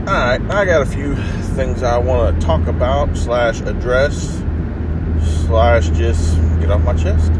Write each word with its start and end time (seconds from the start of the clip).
All 0.00 0.06
right, 0.06 0.40
I 0.50 0.64
got 0.64 0.80
a 0.80 0.86
few 0.86 1.14
things 1.54 1.82
I 1.82 1.98
want 1.98 2.40
to 2.40 2.46
talk 2.46 2.66
about 2.68 3.14
slash 3.18 3.60
address 3.60 4.42
slash 5.46 5.90
just 5.90 6.36
get 6.58 6.70
off 6.70 6.80
my 6.80 6.94
chest. 6.94 7.30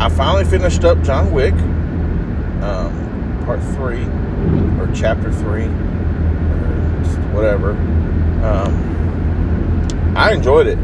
I 0.00 0.08
finally 0.08 0.46
finished 0.46 0.82
up 0.84 1.02
John 1.02 1.32
Wick, 1.32 1.52
um, 2.62 3.42
part 3.44 3.62
three 3.74 4.04
or 4.80 4.90
chapter 4.94 5.30
three, 5.30 5.66
or 5.66 7.34
whatever. 7.34 7.72
Um, 8.42 10.16
I 10.16 10.32
enjoyed 10.32 10.66
it. 10.66 10.78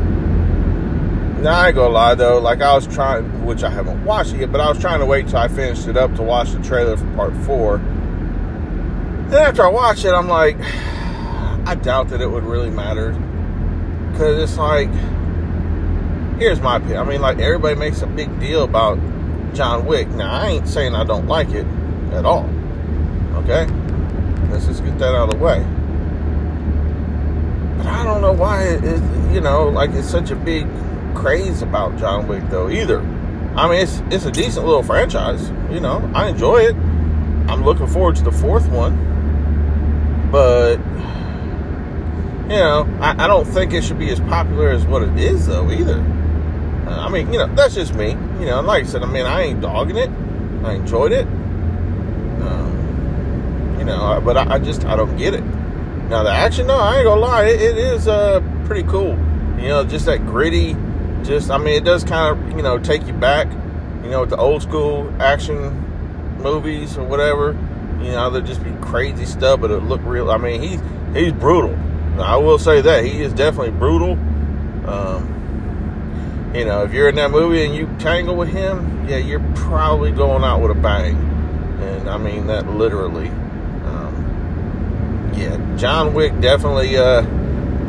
Now 1.40 1.58
I 1.58 1.68
ain't 1.68 1.74
gonna 1.74 1.94
lie 1.94 2.14
though, 2.14 2.38
like 2.38 2.60
I 2.60 2.74
was 2.74 2.86
trying, 2.86 3.46
which 3.46 3.62
I 3.62 3.70
haven't 3.70 4.04
watched 4.04 4.34
yet, 4.34 4.52
but 4.52 4.60
I 4.60 4.68
was 4.68 4.78
trying 4.78 5.00
to 5.00 5.06
wait 5.06 5.28
till 5.28 5.38
I 5.38 5.48
finished 5.48 5.88
it 5.88 5.96
up 5.96 6.14
to 6.16 6.22
watch 6.22 6.52
the 6.52 6.62
trailer 6.62 6.98
for 6.98 7.06
part 7.14 7.34
four. 7.38 7.80
And 9.30 9.38
after 9.38 9.62
I 9.62 9.68
watched 9.68 10.04
it, 10.04 10.10
I'm 10.10 10.26
like, 10.26 10.56
I 11.64 11.77
doubt 11.80 12.09
that 12.09 12.20
it 12.20 12.27
would 12.27 12.42
really 12.42 12.68
matter, 12.68 13.12
because 14.10 14.42
it's 14.42 14.59
like, 14.59 14.91
here's 16.41 16.60
my 16.60 16.78
opinion. 16.78 16.98
I 16.98 17.05
mean, 17.05 17.20
like 17.20 17.38
everybody 17.38 17.77
makes 17.77 18.02
a 18.02 18.08
big 18.08 18.41
deal 18.41 18.64
about 18.64 18.98
John 19.55 19.86
Wick. 19.86 20.08
Now 20.08 20.32
I 20.32 20.48
ain't 20.48 20.66
saying 20.66 20.96
I 20.96 21.05
don't 21.05 21.28
like 21.28 21.50
it 21.50 21.64
at 22.10 22.24
all. 22.24 22.50
Okay, 23.34 23.66
let's 24.50 24.66
just 24.66 24.84
get 24.84 24.98
that 24.98 25.14
out 25.14 25.33
of 25.33 25.38
the 25.38 25.44
way. 25.44 25.60
But 27.77 27.86
I 27.86 28.02
don't 28.02 28.22
know 28.22 28.33
why 28.33 28.64
it, 28.64 28.83
it 28.83 29.00
you 29.33 29.41
know, 29.41 29.69
like 29.69 29.91
it's 29.91 30.10
such 30.10 30.33
a 30.33 30.36
big 30.36 30.66
craze 31.14 31.62
about 31.62 31.97
John 31.98 32.27
Wick 32.27 32.42
though 32.50 32.69
either. 32.69 32.98
I 33.55 33.69
mean, 33.69 33.80
it's 33.80 34.02
it's 34.10 34.24
a 34.24 34.33
decent 34.33 34.66
little 34.66 34.83
franchise. 34.83 35.50
You 35.70 35.78
know, 35.78 36.10
I 36.16 36.30
enjoy 36.30 36.62
it. 36.62 36.74
I'm 37.48 37.64
looking 37.64 37.86
forward 37.86 38.16
to 38.16 38.24
the 38.24 38.33
fourth 38.33 38.69
one, 38.70 38.97
but 40.30 40.79
you 42.51 42.57
know, 42.57 42.89
I, 43.00 43.25
I 43.25 43.27
don't 43.27 43.45
think 43.45 43.73
it 43.73 43.84
should 43.84 43.98
be 43.98 44.11
as 44.11 44.20
popular 44.20 44.70
as 44.70 44.84
what 44.84 45.03
it 45.03 45.19
is 45.19 45.47
though 45.47 45.70
either. 45.70 46.00
Uh, 46.87 47.06
I 47.06 47.09
mean, 47.09 47.33
you 47.33 47.39
know, 47.39 47.55
that's 47.55 47.75
just 47.75 47.95
me. 47.95 48.11
You 48.11 48.47
know, 48.47 48.61
like 48.61 48.84
I 48.84 48.87
said, 48.87 49.03
I 49.03 49.06
mean, 49.06 49.27
I 49.27 49.42
ain't 49.42 49.61
dogging 49.61 49.97
it. 49.97 50.11
I 50.64 50.75
enjoyed 50.75 51.12
it. 51.12 51.27
Um, 52.42 53.77
you 53.78 53.84
know, 53.84 54.20
but 54.25 54.37
I, 54.37 54.55
I, 54.55 54.59
just 54.59 54.84
I 54.84 54.97
don't 54.97 55.17
get 55.17 55.34
it. 55.34 55.45
Now 56.09 56.22
the 56.22 56.31
action, 56.31 56.67
no, 56.67 56.77
I 56.77 56.97
ain't 56.97 57.05
gonna 57.05 57.20
lie, 57.20 57.44
it, 57.44 57.61
it 57.61 57.78
is 57.78 58.09
uh 58.09 58.41
pretty 58.67 58.89
cool. 58.89 59.17
You 59.59 59.69
know, 59.69 59.84
just 59.84 60.06
that 60.06 60.27
gritty 60.27 60.75
just 61.25 61.50
I 61.50 61.59
mean 61.59 61.75
it 61.75 61.84
does 61.84 62.05
kind 62.05 62.37
of 62.37 62.56
you 62.56 62.62
know 62.62 62.78
take 62.78 63.06
you 63.06 63.12
back 63.12 63.47
you 64.03 64.11
know 64.11 64.20
with 64.20 64.31
the 64.31 64.37
old 64.37 64.62
school 64.62 65.12
action 65.20 66.39
movies 66.42 66.97
or 66.97 67.05
whatever 67.05 67.53
you 68.03 68.12
know 68.12 68.31
there 68.31 68.43
just 68.43 68.62
be 68.62 68.70
crazy 68.81 69.25
stuff 69.25 69.61
but 69.61 69.70
it 69.70 69.83
look 69.83 70.01
real 70.05 70.31
I 70.31 70.37
mean 70.37 70.61
he's 70.61 70.81
he's 71.15 71.33
brutal. 71.33 71.77
I 72.20 72.37
will 72.37 72.59
say 72.59 72.81
that 72.81 73.05
he 73.05 73.23
is 73.23 73.33
definitely 73.33 73.70
brutal. 73.70 74.12
Um, 74.89 76.53
you 76.55 76.65
know 76.65 76.84
if 76.84 76.93
you're 76.93 77.09
in 77.09 77.17
that 77.17 77.31
movie 77.31 77.65
and 77.65 77.75
you 77.75 77.89
tangle 77.98 78.37
with 78.37 78.48
him 78.48 79.09
yeah 79.09 79.19
you're 79.19 79.45
probably 79.55 80.12
going 80.12 80.45
out 80.45 80.61
with 80.61 80.71
a 80.71 80.81
bang. 80.81 81.17
And 81.81 82.09
I 82.09 82.19
mean 82.19 82.47
that 82.48 82.69
literally. 82.69 83.28
Um, 83.28 85.33
yeah 85.37 85.77
John 85.77 86.15
Wick 86.15 86.39
definitely 86.41 86.97
uh, 86.97 87.23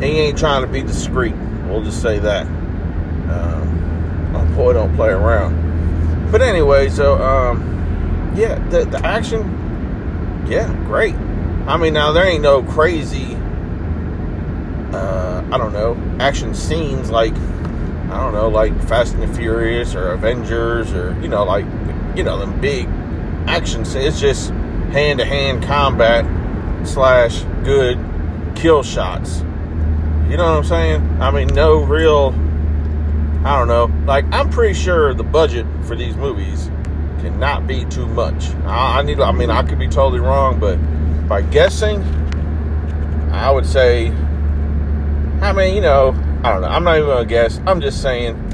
he 0.00 0.18
ain't 0.18 0.38
trying 0.38 0.62
to 0.62 0.68
be 0.68 0.82
discreet. 0.82 1.34
We'll 1.66 1.84
just 1.84 2.02
say 2.02 2.18
that. 2.18 2.46
Um, 2.46 4.32
my 4.32 4.44
boy 4.56 4.72
don't 4.72 4.94
play 4.96 5.10
around. 5.10 6.30
But 6.32 6.42
anyway, 6.42 6.88
so 6.88 7.22
um, 7.22 8.32
yeah, 8.34 8.58
the 8.68 8.84
the 8.84 8.98
action, 9.06 9.61
yeah, 10.46 10.72
great. 10.86 11.14
I 11.66 11.76
mean, 11.76 11.94
now 11.94 12.12
there 12.12 12.24
ain't 12.24 12.42
no 12.42 12.62
crazy, 12.62 13.34
uh, 14.92 15.44
I 15.50 15.58
don't 15.58 15.72
know, 15.72 15.96
action 16.18 16.54
scenes 16.54 17.10
like 17.10 17.34
I 17.34 18.20
don't 18.20 18.34
know, 18.34 18.48
like 18.48 18.78
Fast 18.88 19.14
and 19.14 19.22
the 19.22 19.34
Furious 19.34 19.94
or 19.94 20.12
Avengers 20.12 20.92
or 20.92 21.18
you 21.22 21.28
know, 21.28 21.44
like 21.44 21.64
you 22.16 22.22
know, 22.22 22.38
them 22.38 22.60
big 22.60 22.86
action 23.46 23.84
scenes. 23.84 24.06
It's 24.06 24.20
just 24.20 24.50
hand 24.90 25.20
to 25.20 25.24
hand 25.24 25.62
combat 25.62 26.26
slash 26.86 27.42
good 27.64 27.98
kill 28.54 28.82
shots. 28.82 29.40
You 30.28 30.36
know 30.36 30.44
what 30.44 30.58
I'm 30.58 30.64
saying? 30.64 31.22
I 31.22 31.30
mean, 31.30 31.48
no 31.48 31.82
real 31.84 32.34
I 33.44 33.58
don't 33.58 33.66
know. 33.66 33.90
Like, 34.06 34.24
I'm 34.30 34.50
pretty 34.50 34.74
sure 34.74 35.14
the 35.14 35.24
budget 35.24 35.66
for 35.82 35.96
these 35.96 36.16
movies 36.16 36.70
cannot 37.22 37.66
be 37.66 37.84
too 37.86 38.06
much. 38.06 38.50
I, 38.66 38.98
I 38.98 39.02
need. 39.02 39.20
I 39.20 39.32
mean, 39.32 39.50
I 39.50 39.62
could 39.62 39.78
be 39.78 39.88
totally 39.88 40.20
wrong, 40.20 40.58
but 40.58 40.76
by 41.28 41.42
guessing, 41.42 42.02
I 43.32 43.50
would 43.50 43.66
say. 43.66 44.08
I 45.40 45.52
mean, 45.52 45.74
you 45.74 45.80
know, 45.80 46.10
I 46.44 46.52
don't 46.52 46.62
know. 46.62 46.68
I'm 46.68 46.84
not 46.84 46.96
even 46.98 47.08
gonna 47.08 47.24
guess. 47.24 47.60
I'm 47.66 47.80
just 47.80 48.02
saying. 48.02 48.50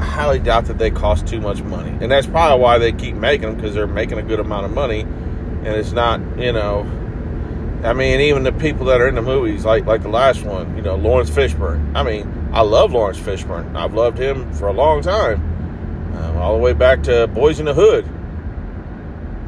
I 0.00 0.04
highly 0.04 0.38
doubt 0.38 0.66
that 0.66 0.78
they 0.78 0.92
cost 0.92 1.26
too 1.26 1.40
much 1.40 1.60
money, 1.62 1.90
and 2.00 2.10
that's 2.10 2.26
probably 2.26 2.62
why 2.62 2.78
they 2.78 2.92
keep 2.92 3.16
making 3.16 3.48
them 3.48 3.56
because 3.56 3.74
they're 3.74 3.88
making 3.88 4.18
a 4.18 4.22
good 4.22 4.38
amount 4.38 4.64
of 4.64 4.70
money, 4.72 5.00
and 5.00 5.66
it's 5.66 5.92
not, 5.92 6.20
you 6.38 6.52
know. 6.52 6.86
I 7.82 7.92
mean, 7.92 8.20
even 8.20 8.44
the 8.44 8.52
people 8.52 8.86
that 8.86 9.00
are 9.00 9.08
in 9.08 9.16
the 9.16 9.22
movies, 9.22 9.64
like 9.64 9.86
like 9.86 10.02
the 10.02 10.08
last 10.08 10.44
one, 10.44 10.76
you 10.76 10.82
know, 10.82 10.94
Laurence 10.94 11.30
Fishburne. 11.30 11.96
I 11.96 12.04
mean, 12.04 12.48
I 12.52 12.62
love 12.62 12.92
Laurence 12.92 13.18
Fishburne. 13.18 13.74
I've 13.76 13.94
loved 13.94 14.18
him 14.18 14.52
for 14.52 14.68
a 14.68 14.72
long 14.72 15.02
time, 15.02 15.47
all 16.38 16.56
the 16.56 16.62
way 16.62 16.72
back 16.72 17.02
to 17.04 17.26
Boys 17.28 17.60
in 17.60 17.66
the 17.66 17.74
Hood. 17.74 18.04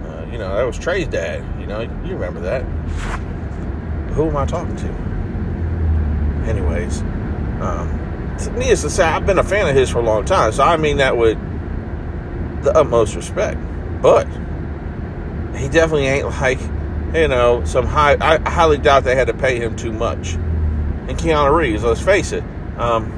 Uh, 0.06 0.26
you 0.30 0.38
know, 0.38 0.54
that 0.56 0.64
was 0.64 0.78
Trey's 0.78 1.08
dad. 1.08 1.44
You 1.60 1.66
know, 1.66 1.80
you 1.80 2.14
remember 2.14 2.40
that. 2.40 2.62
Who 4.12 4.28
am 4.28 4.36
I 4.36 4.44
talking 4.44 4.76
to? 4.76 4.88
Anyways, 6.50 7.02
um, 7.60 8.36
needless 8.58 8.82
to 8.82 8.90
say, 8.90 9.04
I've 9.04 9.26
been 9.26 9.38
a 9.38 9.44
fan 9.44 9.68
of 9.68 9.74
his 9.76 9.88
for 9.88 9.98
a 10.00 10.02
long 10.02 10.24
time, 10.24 10.52
so 10.52 10.64
I 10.64 10.76
mean 10.76 10.96
that 10.96 11.16
with 11.16 11.38
the 12.62 12.76
utmost 12.76 13.14
respect. 13.14 13.58
But 14.02 14.26
he 15.54 15.68
definitely 15.68 16.06
ain't 16.06 16.26
like, 16.26 16.60
you 17.14 17.28
know, 17.28 17.62
some 17.64 17.86
high. 17.86 18.16
I 18.20 18.38
highly 18.50 18.78
doubt 18.78 19.04
they 19.04 19.14
had 19.14 19.28
to 19.28 19.34
pay 19.34 19.58
him 19.58 19.76
too 19.76 19.92
much. 19.92 20.34
And 20.34 21.18
Keanu 21.18 21.54
Reeves, 21.54 21.84
let's 21.84 22.00
face 22.00 22.32
it, 22.32 22.44
um, 22.78 23.12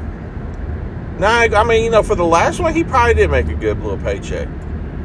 now, 1.19 1.41
I 1.41 1.65
mean, 1.65 1.85
you 1.85 1.91
know, 1.91 2.03
for 2.03 2.15
the 2.15 2.25
last 2.25 2.61
one, 2.61 2.75
he 2.75 2.85
probably 2.85 3.15
did 3.15 3.31
make 3.31 3.49
a 3.49 3.55
good 3.55 3.81
little 3.81 3.99
paycheck. 3.99 4.49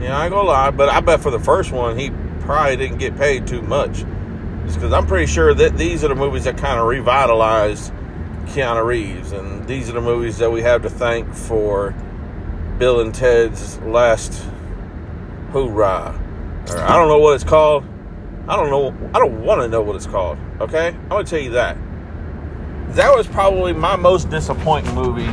You 0.02 0.08
know, 0.08 0.14
I 0.14 0.26
ain't 0.26 0.34
gonna 0.34 0.48
lie, 0.48 0.72
but 0.72 0.90
I 0.90 1.00
bet 1.00 1.22
for 1.22 1.32
the 1.32 1.40
first 1.40 1.72
one, 1.72 1.98
he 1.98 2.12
probably 2.42 2.78
didn't 2.78 2.98
get 2.98 3.18
paid 3.18 3.48
too 3.48 3.62
much. 3.62 4.06
Just 4.66 4.76
because 4.76 4.94
I'm 4.94 5.08
pretty 5.08 5.26
sure 5.26 5.54
that 5.54 5.78
these 5.78 6.04
are 6.04 6.08
the 6.08 6.16
movies 6.16 6.44
that 6.44 6.58
kind 6.58 6.80
of 6.80 6.88
revitalized 6.88 7.92
Keanu 8.48 8.86
Reeves, 8.86 9.32
and 9.32 9.68
these 9.68 9.90
are 9.90 9.94
the 9.94 10.02
movies 10.02 10.38
that 10.38 10.52
we 10.52 10.62
have 10.62 10.82
to 10.84 10.90
thank 10.90 11.34
for 11.34 11.96
Bill 12.78 13.02
and 13.02 13.14
Ted's 13.14 13.80
last 13.80 14.44
hoorah. 15.52 16.20
Or 16.70 16.78
I 16.80 16.96
don't 16.96 17.08
know 17.08 17.20
what 17.20 17.36
it's 17.36 17.44
called. 17.44 17.84
I 18.48 18.56
don't 18.56 18.70
know. 18.70 19.10
I 19.14 19.20
don't 19.20 19.44
want 19.44 19.62
to 19.62 19.68
know 19.68 19.82
what 19.82 19.96
it's 19.96 20.06
called. 20.06 20.38
Okay, 20.62 20.88
I'm 20.88 21.10
gonna 21.10 21.24
tell 21.24 21.40
you 21.40 21.52
that 21.52 21.78
that 22.90 23.16
was 23.16 23.28
probably 23.28 23.74
my 23.74 23.96
most 23.96 24.30
disappointing 24.30 24.94
movie 24.96 25.28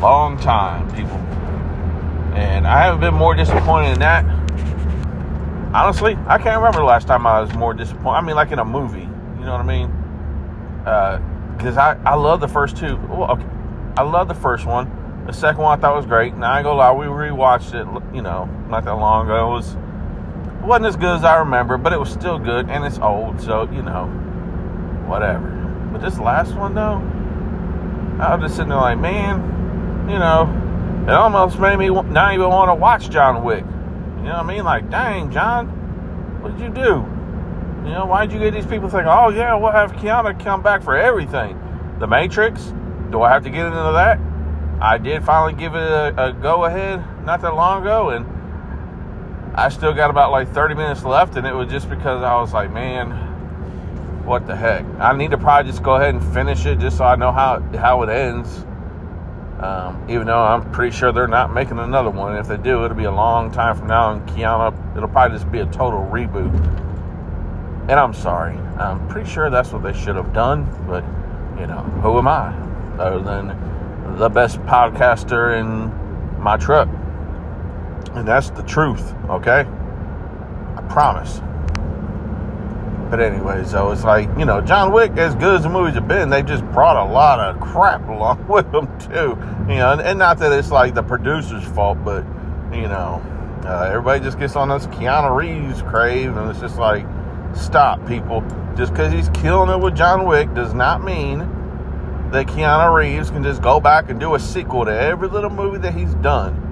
long 0.00 0.38
time, 0.38 0.88
people. 0.94 1.16
And 2.36 2.66
I 2.66 2.82
haven't 2.82 3.00
been 3.00 3.14
more 3.14 3.34
disappointed 3.34 3.94
in 3.94 3.98
that. 4.00 4.24
Honestly, 5.74 6.16
I 6.26 6.38
can't 6.38 6.56
remember 6.56 6.78
the 6.78 6.84
last 6.84 7.06
time 7.06 7.26
I 7.26 7.40
was 7.40 7.52
more 7.54 7.74
disappointed. 7.74 8.18
I 8.18 8.20
mean, 8.20 8.36
like 8.36 8.52
in 8.52 8.58
a 8.58 8.64
movie, 8.64 9.00
you 9.00 9.44
know 9.44 9.52
what 9.52 9.60
I 9.60 9.64
mean? 9.64 9.88
Because 11.56 11.76
uh, 11.76 11.96
I, 12.04 12.12
I 12.12 12.14
love 12.14 12.40
the 12.40 12.48
first 12.48 12.76
two. 12.76 12.96
Well, 12.96 13.32
okay. 13.32 13.46
I 13.96 14.02
love 14.02 14.28
the 14.28 14.34
first 14.34 14.64
one. 14.64 15.24
The 15.26 15.32
second 15.32 15.62
one 15.62 15.76
I 15.76 15.80
thought 15.80 15.96
was 15.96 16.06
great. 16.06 16.34
Now 16.34 16.52
I 16.52 16.62
gonna 16.62 16.78
lie, 16.78 16.92
we 16.92 17.06
rewatched 17.06 17.74
it, 17.74 18.14
you 18.14 18.22
know, 18.22 18.46
not 18.68 18.84
that 18.84 18.94
long 18.94 19.26
ago. 19.26 19.50
It 19.50 19.54
was 19.56 19.74
it 19.74 20.64
wasn't 20.64 20.86
as 20.86 20.96
good 20.96 21.16
as 21.16 21.24
I 21.24 21.38
remember, 21.38 21.76
but 21.76 21.92
it 21.92 21.98
was 21.98 22.08
still 22.10 22.38
good, 22.38 22.70
and 22.70 22.84
it's 22.84 22.98
old, 22.98 23.40
so 23.40 23.68
you 23.70 23.82
know, 23.82 24.06
whatever. 25.06 25.50
But 25.92 26.00
this 26.00 26.18
last 26.18 26.54
one, 26.54 26.74
though, 26.74 27.02
I 28.22 28.34
was 28.34 28.44
just 28.44 28.56
sitting 28.56 28.70
there 28.70 28.78
like, 28.78 28.98
man, 28.98 29.57
you 30.08 30.18
know, 30.18 31.04
it 31.06 31.12
almost 31.12 31.58
made 31.58 31.76
me 31.78 31.88
not 31.88 32.34
even 32.34 32.48
want 32.48 32.70
to 32.70 32.74
watch 32.74 33.10
John 33.10 33.44
Wick. 33.44 33.64
You 33.64 34.24
know 34.24 34.36
what 34.36 34.44
I 34.44 34.54
mean? 34.54 34.64
Like, 34.64 34.90
dang, 34.90 35.30
John, 35.30 35.68
what 36.42 36.56
did 36.56 36.60
you 36.60 36.74
do? 36.74 37.06
You 37.86 37.94
know, 37.94 38.06
why'd 38.06 38.32
you 38.32 38.38
get 38.38 38.52
these 38.52 38.66
people 38.66 38.88
thinking, 38.88 39.08
oh, 39.08 39.30
yeah, 39.30 39.54
we'll 39.54 39.72
have 39.72 39.92
Keanu 39.92 40.42
come 40.42 40.62
back 40.62 40.82
for 40.82 40.96
everything? 40.96 41.58
The 41.98 42.06
Matrix? 42.06 42.72
Do 43.10 43.22
I 43.22 43.30
have 43.30 43.44
to 43.44 43.50
get 43.50 43.66
into 43.66 43.76
that? 43.76 44.20
I 44.80 44.98
did 44.98 45.24
finally 45.24 45.54
give 45.54 45.74
it 45.74 45.82
a, 45.82 46.28
a 46.28 46.32
go 46.32 46.64
ahead 46.64 47.02
not 47.24 47.40
that 47.40 47.54
long 47.54 47.82
ago, 47.82 48.10
and 48.10 48.26
I 49.56 49.70
still 49.70 49.92
got 49.92 50.10
about 50.10 50.30
like 50.30 50.52
30 50.52 50.74
minutes 50.74 51.04
left, 51.04 51.36
and 51.36 51.46
it 51.46 51.54
was 51.54 51.68
just 51.68 51.88
because 51.88 52.22
I 52.22 52.34
was 52.40 52.52
like, 52.52 52.72
man, 52.72 54.24
what 54.24 54.46
the 54.46 54.54
heck? 54.54 54.84
I 55.00 55.16
need 55.16 55.30
to 55.30 55.38
probably 55.38 55.70
just 55.70 55.82
go 55.82 55.96
ahead 55.96 56.14
and 56.14 56.34
finish 56.34 56.66
it 56.66 56.78
just 56.78 56.98
so 56.98 57.04
I 57.04 57.16
know 57.16 57.32
how 57.32 57.60
how 57.76 58.02
it 58.02 58.10
ends. 58.10 58.64
Um, 59.60 60.04
even 60.08 60.26
though 60.28 60.38
I'm 60.38 60.70
pretty 60.70 60.96
sure 60.96 61.10
they're 61.10 61.26
not 61.26 61.52
making 61.52 61.78
another 61.78 62.10
one. 62.10 62.36
If 62.36 62.46
they 62.46 62.56
do, 62.56 62.84
it'll 62.84 62.96
be 62.96 63.04
a 63.04 63.10
long 63.10 63.50
time 63.50 63.76
from 63.76 63.88
now, 63.88 64.12
and 64.12 64.26
Keanu, 64.28 64.96
it'll 64.96 65.08
probably 65.08 65.36
just 65.36 65.50
be 65.50 65.58
a 65.58 65.66
total 65.66 66.08
reboot. 66.12 66.52
and 67.88 67.98
I'm 67.98 68.14
sorry. 68.14 68.56
I'm 68.78 69.08
pretty 69.08 69.28
sure 69.28 69.50
that's 69.50 69.72
what 69.72 69.82
they 69.82 69.92
should 69.92 70.14
have 70.16 70.32
done, 70.32 70.64
but 70.86 71.02
you 71.58 71.66
know, 71.66 71.80
who 72.02 72.18
am 72.18 72.28
I 72.28 72.54
other 72.98 73.20
than 73.20 74.16
the 74.18 74.28
best 74.28 74.60
podcaster 74.60 75.58
in 75.58 76.40
my 76.40 76.56
truck? 76.56 76.88
And 78.14 78.26
that's 78.26 78.50
the 78.50 78.62
truth, 78.62 79.14
okay? 79.28 79.66
I 80.76 80.82
promise. 80.88 81.40
But 83.10 83.20
anyways, 83.20 83.72
though, 83.72 83.90
it's 83.90 84.04
like, 84.04 84.28
you 84.38 84.44
know, 84.44 84.60
John 84.60 84.92
Wick, 84.92 85.12
as 85.16 85.34
good 85.34 85.56
as 85.56 85.62
the 85.62 85.70
movies 85.70 85.94
have 85.94 86.06
been, 86.06 86.28
they 86.28 86.42
just 86.42 86.64
brought 86.72 86.96
a 86.96 87.10
lot 87.10 87.40
of 87.40 87.58
crap 87.60 88.06
along 88.08 88.46
with 88.48 88.70
them, 88.70 88.86
too. 88.98 89.38
You 89.72 89.78
know, 89.78 89.92
and, 89.92 90.00
and 90.00 90.18
not 90.18 90.38
that 90.38 90.52
it's 90.52 90.70
like 90.70 90.94
the 90.94 91.02
producer's 91.02 91.64
fault, 91.64 91.98
but, 92.04 92.24
you 92.72 92.82
know, 92.88 93.22
uh, 93.64 93.88
everybody 93.88 94.22
just 94.22 94.38
gets 94.38 94.56
on 94.56 94.68
this 94.68 94.86
Keanu 94.88 95.34
Reeves 95.34 95.80
crave, 95.82 96.36
and 96.36 96.50
it's 96.50 96.60
just 96.60 96.78
like, 96.78 97.06
stop, 97.54 98.06
people. 98.06 98.42
Just 98.76 98.92
because 98.92 99.12
he's 99.12 99.30
killing 99.30 99.70
it 99.70 99.82
with 99.82 99.96
John 99.96 100.26
Wick 100.26 100.52
does 100.54 100.74
not 100.74 101.02
mean 101.02 101.38
that 102.30 102.46
Keanu 102.46 102.94
Reeves 102.94 103.30
can 103.30 103.42
just 103.42 103.62
go 103.62 103.80
back 103.80 104.10
and 104.10 104.20
do 104.20 104.34
a 104.34 104.38
sequel 104.38 104.84
to 104.84 104.92
every 104.92 105.28
little 105.28 105.50
movie 105.50 105.78
that 105.78 105.94
he's 105.94 106.14
done. 106.16 106.66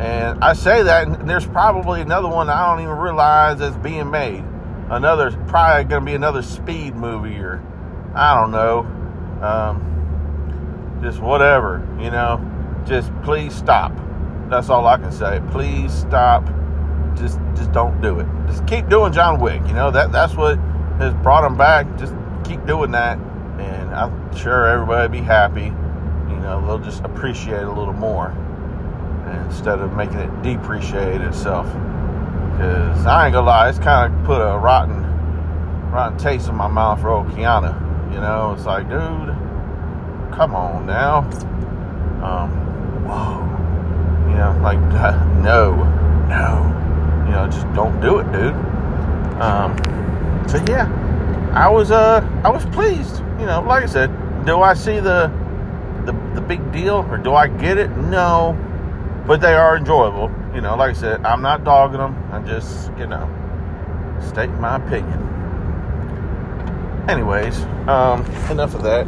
And 0.00 0.44
I 0.44 0.52
say 0.52 0.84
that, 0.84 1.08
and 1.08 1.28
there's 1.28 1.46
probably 1.46 2.02
another 2.02 2.28
one 2.28 2.48
I 2.48 2.70
don't 2.70 2.82
even 2.84 2.96
realize 2.96 3.58
that's 3.58 3.76
being 3.78 4.10
made 4.10 4.44
another 4.90 5.30
probably 5.48 5.84
going 5.84 6.02
to 6.02 6.06
be 6.06 6.14
another 6.14 6.42
speed 6.42 6.94
movie 6.94 7.38
or 7.38 7.62
I 8.14 8.34
don't 8.40 8.50
know, 8.50 8.78
um, 9.42 11.00
just 11.02 11.20
whatever, 11.20 11.86
you 12.00 12.10
know. 12.10 12.40
Just 12.86 13.12
please 13.22 13.54
stop. 13.54 13.92
That's 14.48 14.70
all 14.70 14.86
I 14.86 14.96
can 14.96 15.10
say. 15.10 15.42
Please 15.50 15.92
stop. 15.92 16.46
Just 17.16 17.38
just 17.54 17.72
don't 17.72 18.00
do 18.00 18.20
it. 18.20 18.26
Just 18.46 18.66
keep 18.66 18.88
doing 18.88 19.12
John 19.12 19.40
Wick. 19.40 19.60
You 19.66 19.74
know 19.74 19.90
that 19.90 20.12
that's 20.12 20.34
what 20.34 20.56
has 20.98 21.12
brought 21.14 21.44
him 21.44 21.56
back. 21.56 21.98
Just 21.98 22.14
keep 22.44 22.64
doing 22.64 22.92
that, 22.92 23.18
and 23.58 23.94
I'm 23.94 24.34
sure 24.36 24.66
everybody 24.66 25.08
will 25.08 25.20
be 25.20 25.26
happy. 25.26 25.64
You 25.64 26.40
know 26.40 26.64
they'll 26.64 26.78
just 26.78 27.02
appreciate 27.02 27.62
it 27.62 27.68
a 27.68 27.72
little 27.72 27.92
more 27.92 28.30
instead 29.46 29.80
of 29.80 29.94
making 29.94 30.18
it 30.18 30.42
depreciate 30.42 31.20
itself. 31.20 31.66
Cause 32.56 33.04
I 33.04 33.26
ain't 33.26 33.34
gonna 33.34 33.46
lie, 33.46 33.68
it's 33.68 33.78
kind 33.78 34.14
of 34.14 34.24
put 34.24 34.40
a 34.40 34.56
rotten, 34.56 35.02
rotten 35.90 36.16
taste 36.16 36.48
in 36.48 36.54
my 36.54 36.68
mouth 36.68 37.02
for 37.02 37.10
old 37.10 37.26
Keanu. 37.28 37.74
You 38.12 38.20
know, 38.20 38.54
it's 38.56 38.64
like, 38.64 38.88
dude, 38.88 39.36
come 40.32 40.54
on 40.54 40.86
now. 40.86 41.18
Um, 42.24 42.50
whoa. 43.04 44.30
You 44.30 44.36
know, 44.36 44.58
like, 44.62 44.78
no, 45.42 45.74
no. 46.28 47.24
You 47.26 47.32
know, 47.32 47.46
just 47.50 47.70
don't 47.74 48.00
do 48.00 48.20
it, 48.20 48.32
dude. 48.32 48.54
Um, 49.40 49.76
so 50.48 50.56
yeah, 50.66 50.88
I 51.54 51.68
was, 51.68 51.90
uh, 51.90 52.26
I 52.42 52.48
was 52.48 52.64
pleased. 52.66 53.18
You 53.38 53.44
know, 53.44 53.62
like 53.66 53.82
I 53.82 53.86
said, 53.86 54.46
do 54.46 54.62
I 54.62 54.72
see 54.72 54.98
the, 54.98 55.30
the, 56.06 56.12
the 56.34 56.40
big 56.40 56.72
deal 56.72 57.06
or 57.10 57.18
do 57.18 57.34
I 57.34 57.48
get 57.48 57.76
it? 57.76 57.90
No, 57.98 58.56
but 59.26 59.42
they 59.42 59.52
are 59.52 59.76
enjoyable. 59.76 60.30
You 60.56 60.62
know, 60.62 60.74
like 60.74 60.96
I 60.96 60.98
said, 60.98 61.22
I'm 61.26 61.42
not 61.42 61.64
dogging 61.64 61.98
them. 61.98 62.16
I'm 62.32 62.46
just, 62.46 62.90
you 62.96 63.06
know, 63.06 63.28
stating 64.30 64.58
my 64.58 64.76
opinion. 64.76 65.20
Anyways, 67.10 67.60
um, 67.86 68.24
enough 68.50 68.74
of 68.74 68.82
that. 68.84 69.06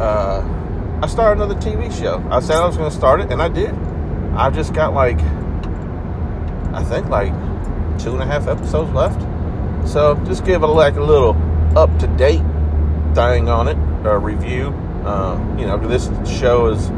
Uh, 0.00 1.00
I 1.02 1.08
started 1.08 1.42
another 1.42 1.60
TV 1.60 1.92
show. 1.92 2.24
I 2.30 2.38
said 2.38 2.54
I 2.54 2.66
was 2.68 2.76
going 2.76 2.88
to 2.88 2.96
start 2.96 3.20
it, 3.20 3.32
and 3.32 3.42
I 3.42 3.48
did. 3.48 3.74
I 4.36 4.48
just 4.50 4.72
got 4.72 4.94
like, 4.94 5.18
I 6.72 6.84
think 6.84 7.08
like 7.08 7.32
two 7.98 8.12
and 8.12 8.22
a 8.22 8.26
half 8.26 8.46
episodes 8.46 8.92
left. 8.92 9.20
So 9.88 10.14
just 10.24 10.44
give 10.44 10.62
it 10.62 10.68
like 10.68 10.94
a 10.94 11.02
little 11.02 11.36
up 11.76 11.90
to 11.98 12.06
date 12.16 12.44
thing 13.16 13.48
on 13.48 13.66
it, 13.66 13.76
a 14.06 14.16
review. 14.16 14.68
Um, 15.04 15.58
you 15.58 15.66
know, 15.66 15.78
this 15.78 16.08
show 16.38 16.68
is 16.68 16.90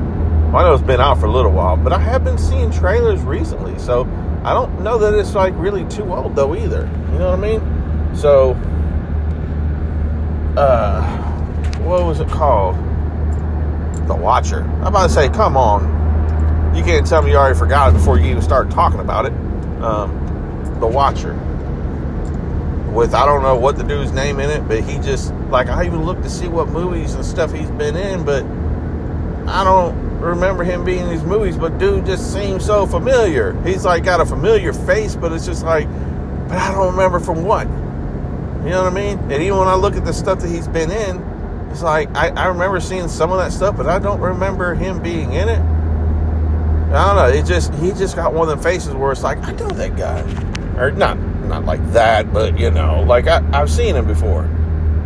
I 0.57 0.63
know 0.63 0.73
it's 0.73 0.83
been 0.83 1.01
out 1.01 1.21
for 1.21 1.27
a 1.27 1.31
little 1.31 1.53
while, 1.53 1.77
but 1.77 1.93
I 1.93 1.99
have 1.99 2.25
been 2.25 2.39
seeing 2.39 2.71
trailers 2.71 3.21
recently, 3.21 3.79
so 3.79 4.05
I 4.43 4.55
don't 4.55 4.81
know 4.81 4.97
that 4.97 5.13
it's 5.13 5.35
like 5.35 5.53
really 5.57 5.85
too 5.85 6.15
old 6.15 6.35
though 6.35 6.55
either. 6.55 6.89
You 7.13 7.19
know 7.19 7.37
what 7.37 7.39
I 7.39 7.59
mean? 7.59 8.17
So, 8.17 8.53
uh, 10.57 11.03
what 11.81 12.05
was 12.05 12.21
it 12.21 12.29
called? 12.29 12.77
The 14.09 14.15
Watcher. 14.15 14.63
I'm 14.63 14.87
about 14.87 15.09
to 15.09 15.13
say, 15.13 15.29
come 15.29 15.59
on. 15.59 16.75
You 16.75 16.83
can't 16.83 17.07
tell 17.07 17.21
me 17.21 17.33
you 17.33 17.37
already 17.37 17.59
forgot 17.59 17.91
it 17.91 17.99
before 17.99 18.19
you 18.19 18.31
even 18.31 18.41
start 18.41 18.71
talking 18.71 19.01
about 19.01 19.27
it. 19.27 19.33
Um, 19.83 20.79
the 20.81 20.87
Watcher. 20.87 21.35
With 22.95 23.13
I 23.13 23.27
don't 23.27 23.43
know 23.43 23.57
what 23.57 23.77
the 23.77 23.85
dude's 23.85 24.13
name 24.13 24.41
in 24.41 24.49
it, 24.49 24.67
but 24.67 24.81
he 24.81 24.99
just 25.01 25.35
like 25.51 25.69
I 25.69 25.85
even 25.85 26.05
looked 26.05 26.23
to 26.23 26.31
see 26.31 26.49
what 26.49 26.69
movies 26.69 27.13
and 27.13 27.27
stuff 27.27 27.53
he's 27.53 27.71
been 27.73 27.95
in, 27.95 28.25
but 28.25 28.43
I 29.49 29.63
don't 29.63 30.06
remember 30.27 30.65
him 30.65 30.85
being 30.85 31.01
in 31.01 31.09
these 31.09 31.23
movies, 31.23 31.57
but 31.57 31.79
dude 31.79 32.07
just 32.07 32.33
seems 32.33 32.65
so 32.65 32.87
familiar. 32.87 33.61
He's 33.63 33.85
like 33.85 34.05
got 34.05 34.21
a 34.21 34.27
familiar 34.27 34.73
face, 34.73 35.17
but 35.17 35.33
it's 35.33 35.47
just 35.47 35.65
like, 35.65 35.89
but 36.49 36.59
I 36.59 36.73
don't 36.73 36.91
remember 36.93 37.19
from 37.21 37.45
what. 37.45 37.67
You 37.67 38.73
know 38.73 38.83
what 38.83 38.93
I 38.93 38.95
mean? 38.95 39.19
And 39.31 39.43
even 39.43 39.59
when 39.59 39.69
I 39.69 39.75
look 39.75 39.95
at 39.95 40.05
the 40.05 40.13
stuff 40.13 40.41
that 40.41 40.49
he's 40.49 40.69
been 40.69 40.91
in, 40.91 41.23
it's 41.71 41.83
like 41.83 42.15
I, 42.17 42.29
I 42.29 42.47
remember 42.47 42.81
seeing 42.81 43.09
some 43.09 43.31
of 43.31 43.39
that 43.39 43.53
stuff, 43.53 43.77
but 43.77 43.87
I 43.87 43.99
don't 43.99 44.21
remember 44.21 44.75
him 44.75 45.03
being 45.03 45.33
in 45.33 45.49
it. 45.49 45.61
I 46.93 47.07
don't 47.07 47.17
know. 47.17 47.27
It 47.27 47.47
just 47.47 47.73
he 47.75 47.93
just 47.93 48.17
got 48.17 48.33
one 48.33 48.49
of 48.49 48.57
the 48.57 48.63
faces 48.63 48.95
where 48.95 49.13
it's 49.13 49.23
like 49.23 49.39
I 49.39 49.53
know 49.53 49.69
that 49.69 49.97
guy, 49.97 50.21
or 50.81 50.91
not 50.91 51.19
not 51.47 51.65
like 51.65 51.85
that, 51.93 52.33
but 52.33 52.59
you 52.59 52.71
know, 52.71 53.03
like 53.03 53.27
I, 53.27 53.45
I've 53.53 53.71
seen 53.71 53.95
him 53.95 54.07
before, 54.07 54.45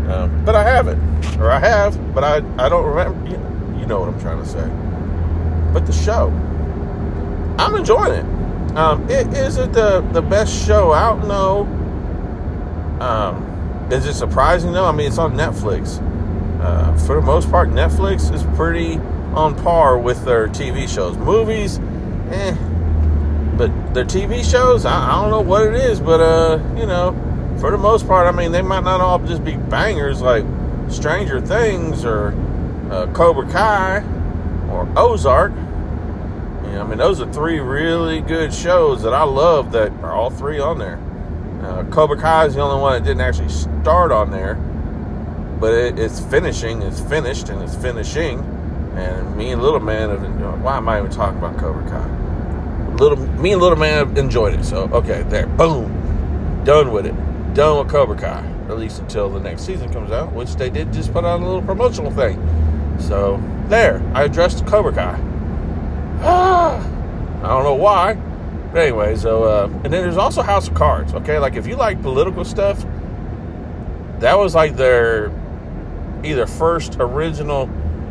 um, 0.08 0.44
but 0.44 0.54
I 0.54 0.62
haven't, 0.62 1.36
or 1.38 1.50
I 1.50 1.58
have, 1.58 2.14
but 2.14 2.24
I 2.24 2.36
I 2.64 2.68
don't 2.68 2.86
remember. 2.86 3.30
You 3.30 3.36
know, 3.36 3.78
you 3.80 3.86
know 3.86 4.00
what 4.00 4.08
I'm 4.08 4.20
trying 4.20 4.38
to 4.38 4.46
say 4.46 4.89
but 5.72 5.86
the 5.86 5.92
show. 5.92 6.28
I'm 7.58 7.74
enjoying 7.74 8.12
it. 8.12 8.76
Um, 8.76 9.08
it 9.10 9.26
is 9.34 9.56
it 9.56 9.72
the 9.72 10.00
the 10.12 10.22
best 10.22 10.66
show 10.66 10.92
out? 10.92 11.26
No. 11.26 11.62
Um, 13.00 13.88
is 13.90 14.06
it 14.06 14.14
surprising? 14.14 14.72
No. 14.72 14.84
I 14.84 14.92
mean, 14.92 15.08
it's 15.08 15.18
on 15.18 15.34
Netflix. 15.34 16.00
Uh, 16.60 16.96
for 16.98 17.16
the 17.16 17.22
most 17.22 17.50
part, 17.50 17.70
Netflix 17.70 18.32
is 18.32 18.42
pretty 18.56 18.96
on 19.34 19.56
par 19.62 19.98
with 19.98 20.24
their 20.24 20.48
TV 20.48 20.88
shows. 20.88 21.16
Movies, 21.16 21.78
eh. 22.30 22.54
But 23.56 23.94
their 23.94 24.04
TV 24.04 24.48
shows, 24.48 24.84
I, 24.86 25.10
I 25.10 25.20
don't 25.20 25.30
know 25.30 25.40
what 25.40 25.66
it 25.66 25.74
is, 25.74 26.00
but 26.00 26.20
uh, 26.20 26.60
you 26.76 26.86
know, 26.86 27.12
for 27.60 27.70
the 27.70 27.78
most 27.78 28.06
part, 28.06 28.26
I 28.26 28.36
mean, 28.36 28.52
they 28.52 28.62
might 28.62 28.84
not 28.84 29.00
all 29.00 29.18
just 29.18 29.44
be 29.44 29.56
bangers 29.56 30.22
like 30.22 30.44
Stranger 30.88 31.40
Things 31.40 32.04
or 32.04 32.34
uh, 32.90 33.06
Cobra 33.12 33.50
Kai 33.50 34.04
or 34.70 34.88
Ozark. 34.96 35.52
I 35.52 36.84
mean, 36.84 36.98
those 36.98 37.20
are 37.20 37.30
three 37.32 37.58
really 37.58 38.20
good 38.20 38.54
shows 38.54 39.02
that 39.02 39.12
I 39.12 39.24
love 39.24 39.72
that 39.72 39.92
are 40.02 40.12
all 40.12 40.30
three 40.30 40.60
on 40.60 40.78
there. 40.78 40.98
Uh, 41.62 41.84
Cobra 41.90 42.16
Kai 42.16 42.46
is 42.46 42.54
the 42.54 42.62
only 42.62 42.80
one 42.80 42.92
that 42.94 43.06
didn't 43.06 43.20
actually 43.20 43.50
start 43.50 44.12
on 44.12 44.30
there, 44.30 44.54
but 45.60 45.74
it, 45.74 45.98
it's 45.98 46.20
finishing, 46.20 46.80
it's 46.80 47.00
finished, 47.00 47.50
and 47.50 47.60
it's 47.62 47.76
finishing. 47.76 48.38
And 48.96 49.36
me 49.36 49.50
and 49.50 49.60
Little 49.60 49.80
Man 49.80 50.08
have 50.10 50.24
enjoyed. 50.24 50.62
Why 50.62 50.78
am 50.78 50.88
I 50.88 50.98
even 50.98 51.10
talking 51.10 51.38
about 51.38 51.58
Cobra 51.58 51.82
Kai? 51.90 52.94
Little 52.96 53.18
me 53.18 53.52
and 53.52 53.60
Little 53.60 53.78
Man 53.78 54.06
have 54.06 54.16
enjoyed 54.16 54.58
it. 54.58 54.64
So 54.64 54.88
okay, 54.92 55.22
there, 55.24 55.46
boom, 55.48 56.62
done 56.64 56.92
with 56.92 57.04
it. 57.04 57.14
Done 57.54 57.78
with 57.78 57.88
Cobra 57.88 58.16
Kai, 58.16 58.46
at 58.68 58.78
least 58.78 59.00
until 59.00 59.28
the 59.28 59.40
next 59.40 59.62
season 59.62 59.92
comes 59.92 60.12
out, 60.12 60.32
which 60.32 60.54
they 60.54 60.70
did 60.70 60.92
just 60.92 61.12
put 61.12 61.24
on 61.24 61.42
a 61.42 61.46
little 61.46 61.62
promotional 61.62 62.10
thing. 62.10 62.38
So 63.00 63.42
there, 63.68 64.02
I 64.14 64.24
addressed 64.24 64.66
Cobra 64.66 64.92
Kai. 64.92 65.18
I 67.42 67.42
don't 67.42 67.64
know 67.64 67.74
why. 67.74 68.14
But 68.72 68.82
anyway, 68.82 69.16
so 69.16 69.44
uh, 69.44 69.64
and 69.66 69.84
then 69.84 70.02
there's 70.02 70.16
also 70.16 70.42
House 70.42 70.68
of 70.68 70.74
Cards. 70.74 71.14
Okay, 71.14 71.38
like 71.38 71.54
if 71.56 71.66
you 71.66 71.76
like 71.76 72.00
political 72.02 72.44
stuff, 72.44 72.84
that 74.20 74.38
was 74.38 74.54
like 74.54 74.76
their 74.76 75.32
either 76.22 76.46
first 76.46 76.96
original 77.00 77.66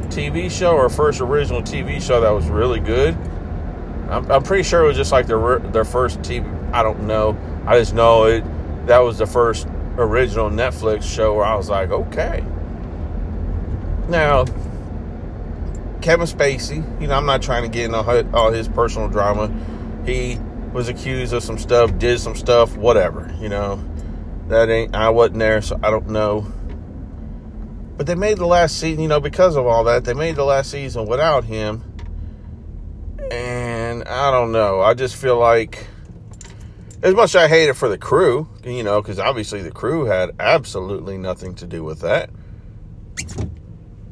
TV 0.10 0.52
show 0.52 0.76
or 0.76 0.90
first 0.90 1.22
original 1.22 1.62
TV 1.62 2.02
show 2.02 2.20
that 2.22 2.32
was 2.32 2.48
really 2.48 2.80
good. 2.80 3.16
I'm, 4.10 4.30
I'm 4.32 4.44
pretty 4.44 4.64
sure 4.64 4.84
it 4.84 4.88
was 4.88 4.98
just 4.98 5.12
like 5.12 5.28
their 5.28 5.60
their 5.60 5.86
first 5.86 6.20
TV. 6.22 6.44
I 6.74 6.84
don't 6.84 7.02
know. 7.06 7.38
I 7.66 7.78
just 7.80 7.94
know 7.94 8.26
it. 8.26 8.44
That 8.88 9.00
was 9.00 9.18
the 9.18 9.28
first 9.28 9.68
original 9.98 10.50
Netflix 10.50 11.04
show 11.04 11.36
where 11.36 11.46
I 11.46 11.56
was 11.56 11.70
like, 11.70 11.92
okay. 11.92 12.44
Now, 14.08 14.46
Kevin 16.02 16.28
Spacey, 16.28 17.02
you 17.02 17.08
know, 17.08 17.16
I'm 17.16 17.26
not 17.26 17.42
trying 17.42 17.64
to 17.64 17.70
get 17.70 17.86
into 17.86 18.34
all 18.34 18.52
his 18.52 18.68
personal 18.68 19.10
drama. 19.10 19.52
He 20.06 20.40
was 20.74 20.88
accused 20.88 21.34
of 21.34 21.44
some 21.44 21.58
stuff, 21.58 21.98
did 21.98 22.20
some 22.20 22.36
stuff, 22.36 22.78
whatever, 22.78 23.36
you 23.40 23.50
know. 23.50 23.84
That 24.48 24.70
ain't, 24.70 24.96
I 24.96 25.10
wasn't 25.10 25.40
there, 25.40 25.62
so 25.62 25.80
I 25.84 25.92
don't 25.92 26.10
know. 26.10 26.48
But 27.98 28.08
they 28.08 28.16
made 28.16 28.38
the 28.38 28.48
last 28.48 28.80
season, 28.80 29.02
you 29.02 29.08
know, 29.08 29.20
because 29.20 29.56
of 29.56 29.68
all 29.68 29.84
that, 29.84 30.06
they 30.06 30.14
made 30.14 30.36
the 30.36 30.46
last 30.46 30.72
season 30.72 31.06
without 31.06 31.44
him. 31.44 31.84
And 33.32 34.04
I 34.06 34.32
don't 34.32 34.52
know. 34.52 34.82
I 34.82 34.94
just 34.94 35.16
feel 35.16 35.38
like 35.38 35.86
as 37.04 37.14
much 37.14 37.36
as 37.36 37.44
I 37.44 37.48
hate 37.48 37.70
it 37.70 37.76
for 37.76 37.90
the 37.90 37.98
crew, 37.98 38.48
you 38.64 38.84
know, 38.84 39.02
because 39.02 39.20
obviously 39.20 39.62
the 39.62 39.72
crew 39.72 40.06
had 40.06 40.32
absolutely 40.40 41.18
nothing 41.18 41.56
to 41.56 41.68
do 41.68 41.84
with 41.84 42.02
that. 42.02 42.30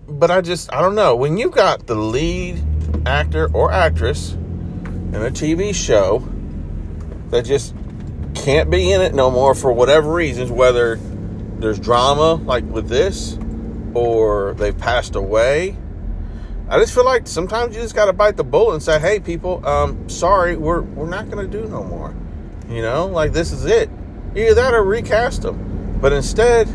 But 0.08 0.32
I 0.32 0.42
just, 0.42 0.74
I 0.74 0.82
don't 0.82 0.96
know. 0.96 1.16
When 1.16 1.38
you've 1.38 1.52
got 1.52 1.86
the 1.86 1.96
lead 1.96 2.64
actor 3.06 3.50
or 3.54 3.72
actress 3.72 4.32
in 4.32 5.16
a 5.16 5.30
TV 5.30 5.76
show 5.76 6.28
that 7.30 7.44
just 7.44 7.76
can't 8.34 8.70
be 8.70 8.92
in 8.92 9.02
it 9.02 9.14
no 9.14 9.30
more 9.30 9.54
for 9.54 9.72
whatever 9.72 10.14
reasons, 10.14 10.52
whether 10.52 10.98
there's 11.60 11.80
drama 11.80 12.36
like 12.36 12.64
with 12.66 12.88
this 12.88 13.38
or 13.94 14.54
they've 14.54 14.78
passed 14.78 15.16
away. 15.16 15.76
I 16.70 16.80
just 16.80 16.94
feel 16.94 17.06
like 17.06 17.28
sometimes 17.28 17.76
you 17.76 17.82
just 17.82 17.96
got 17.96 18.06
to 18.06 18.14
bite 18.14 18.38
the 18.38 18.44
bullet 18.44 18.74
and 18.74 18.84
say, 18.84 19.00
"Hey, 19.00 19.20
people, 19.20 19.66
um, 19.66 20.10
sorry, 20.10 20.58
we're 20.58 20.82
we're 20.82 21.10
not 21.10 21.30
going 21.30 21.50
to 21.50 21.62
do 21.62 21.68
no 21.68 21.84
more." 21.84 22.14
You 22.70 22.82
know, 22.82 23.08
like 23.08 23.32
this 23.32 23.52
is 23.52 23.66
it. 23.66 23.90
Either 24.36 24.54
that 24.56 24.74
or 24.74 24.84
recast 24.84 25.44
them. 25.44 25.98
But 26.02 26.12
instead, 26.12 26.68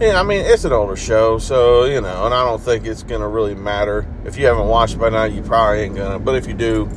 yeah, 0.00 0.18
I 0.18 0.22
mean, 0.22 0.44
it's 0.44 0.64
an 0.64 0.72
older 0.72 0.96
show, 0.96 1.38
so, 1.38 1.84
you 1.84 2.00
know, 2.00 2.24
and 2.24 2.34
I 2.34 2.44
don't 2.44 2.60
think 2.60 2.86
it's 2.86 3.02
going 3.02 3.20
to 3.20 3.28
really 3.28 3.54
matter. 3.54 4.06
If 4.24 4.36
you 4.36 4.46
haven't 4.46 4.66
watched 4.66 4.98
by 4.98 5.10
now, 5.10 5.24
you 5.24 5.42
probably 5.42 5.82
ain't 5.82 5.96
going 5.96 6.12
to. 6.12 6.18
But 6.18 6.34
if 6.36 6.46
you 6.46 6.54
do, 6.54 6.90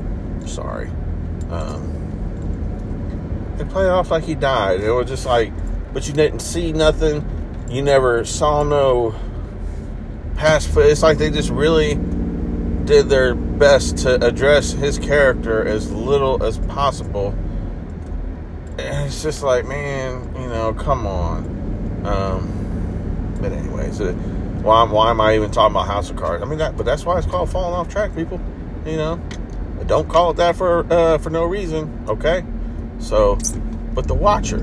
sorry. 0.45 0.89
Um, 1.49 1.95
they 3.57 3.65
play 3.65 3.85
it 3.85 3.89
off 3.89 4.11
like 4.11 4.23
he 4.23 4.35
died. 4.35 4.81
It 4.81 4.91
was 4.91 5.07
just 5.07 5.25
like, 5.25 5.53
but 5.93 6.07
you 6.07 6.13
didn't 6.13 6.39
see 6.39 6.71
nothing. 6.73 7.23
You 7.69 7.81
never 7.81 8.25
saw 8.25 8.63
no 8.63 9.15
past. 10.35 10.75
It's 10.75 11.03
like 11.03 11.17
they 11.17 11.29
just 11.29 11.49
really 11.49 11.95
did 12.85 13.09
their 13.09 13.33
best 13.33 13.97
to 13.99 14.23
address 14.25 14.71
his 14.71 14.99
character 14.99 15.65
as 15.65 15.91
little 15.91 16.43
as 16.43 16.59
possible. 16.59 17.35
And 18.77 19.07
it's 19.07 19.23
just 19.23 19.41
like, 19.41 19.65
man, 19.65 20.35
you 20.35 20.47
know, 20.47 20.73
come 20.73 21.07
on. 21.07 22.05
Um, 22.05 22.54
but 23.41 23.51
anyways, 23.51 24.01
uh, 24.01 24.13
why, 24.61 24.83
why 24.83 25.11
am 25.11 25.21
I 25.21 25.35
even 25.35 25.51
talking 25.51 25.75
about 25.75 25.87
House 25.87 26.09
of 26.09 26.15
Cards? 26.15 26.43
I 26.43 26.47
mean, 26.47 26.59
that, 26.59 26.75
but 26.75 26.85
that's 26.85 27.05
why 27.05 27.17
it's 27.17 27.27
called 27.27 27.49
falling 27.49 27.73
off 27.73 27.89
track, 27.89 28.15
people. 28.15 28.39
You 28.85 28.97
know, 28.97 29.21
don't 29.87 30.09
call 30.09 30.31
it 30.31 30.37
that 30.37 30.55
for 30.55 30.91
uh, 30.91 31.17
for 31.17 31.29
no 31.29 31.45
reason, 31.45 32.05
okay? 32.07 32.43
So, 32.99 33.37
but 33.93 34.07
the 34.07 34.13
Watcher, 34.13 34.57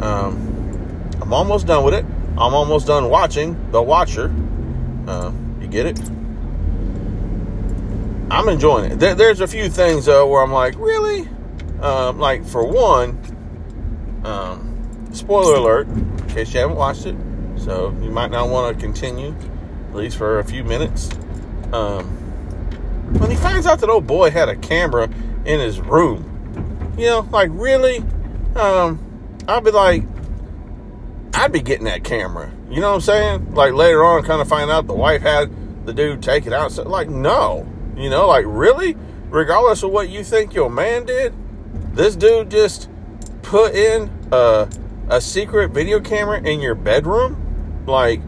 um, 0.00 1.14
I'm 1.20 1.32
almost 1.32 1.66
done 1.66 1.84
with 1.84 1.94
it. 1.94 2.04
I'm 2.32 2.54
almost 2.54 2.86
done 2.86 3.08
watching 3.08 3.70
the 3.70 3.82
Watcher. 3.82 4.32
Uh, 5.06 5.32
you 5.60 5.68
get 5.68 5.86
it? 5.86 6.00
I'm 8.30 8.48
enjoying 8.48 8.92
it. 8.92 8.98
There, 8.98 9.14
there's 9.14 9.40
a 9.40 9.46
few 9.46 9.70
things 9.70 10.04
though 10.06 10.26
where 10.26 10.42
I'm 10.42 10.52
like, 10.52 10.78
really? 10.78 11.28
Um, 11.80 12.18
like 12.18 12.44
for 12.44 12.64
one, 12.64 13.18
um, 14.24 15.08
spoiler 15.12 15.54
alert, 15.54 15.88
in 15.88 16.28
case 16.28 16.52
you 16.52 16.60
haven't 16.60 16.76
watched 16.76 17.06
it, 17.06 17.16
so 17.58 17.90
you 18.00 18.10
might 18.10 18.30
not 18.30 18.48
want 18.48 18.76
to 18.76 18.84
continue, 18.84 19.34
at 19.90 19.94
least 19.94 20.16
for 20.16 20.38
a 20.38 20.44
few 20.44 20.64
minutes. 20.64 21.10
Um, 21.72 22.04
when 23.18 23.30
he 23.30 23.36
finds 23.36 23.66
out 23.66 23.80
that 23.80 23.90
old 23.90 24.06
boy 24.06 24.30
had 24.30 24.48
a 24.48 24.56
camera 24.56 25.04
in 25.44 25.60
his 25.60 25.80
room, 25.80 26.94
you 26.98 27.06
know, 27.06 27.20
like 27.30 27.50
really, 27.52 27.98
um, 28.56 28.98
I'd 29.46 29.64
be 29.64 29.70
like, 29.70 30.04
I'd 31.34 31.52
be 31.52 31.60
getting 31.60 31.84
that 31.84 32.04
camera. 32.04 32.52
You 32.70 32.80
know 32.80 32.88
what 32.88 32.96
I'm 32.96 33.00
saying? 33.00 33.54
Like 33.54 33.72
later 33.72 34.04
on, 34.04 34.22
kind 34.24 34.40
of 34.40 34.48
find 34.48 34.70
out 34.70 34.86
the 34.86 34.94
wife 34.94 35.22
had 35.22 35.50
the 35.86 35.94
dude 35.94 36.22
take 36.22 36.46
it 36.46 36.52
out. 36.52 36.72
So, 36.72 36.82
like, 36.82 37.08
no, 37.08 37.66
you 37.96 38.10
know, 38.10 38.26
like 38.26 38.44
really, 38.46 38.96
regardless 39.30 39.82
of 39.82 39.90
what 39.90 40.08
you 40.08 40.22
think 40.24 40.54
your 40.54 40.68
man 40.68 41.06
did, 41.06 41.32
this 41.94 42.16
dude 42.16 42.50
just 42.50 42.90
put 43.42 43.74
in 43.74 44.10
a 44.32 44.68
a 45.10 45.20
secret 45.20 45.70
video 45.70 46.00
camera 46.00 46.40
in 46.40 46.60
your 46.60 46.74
bedroom. 46.74 47.47
Like, 47.88 48.20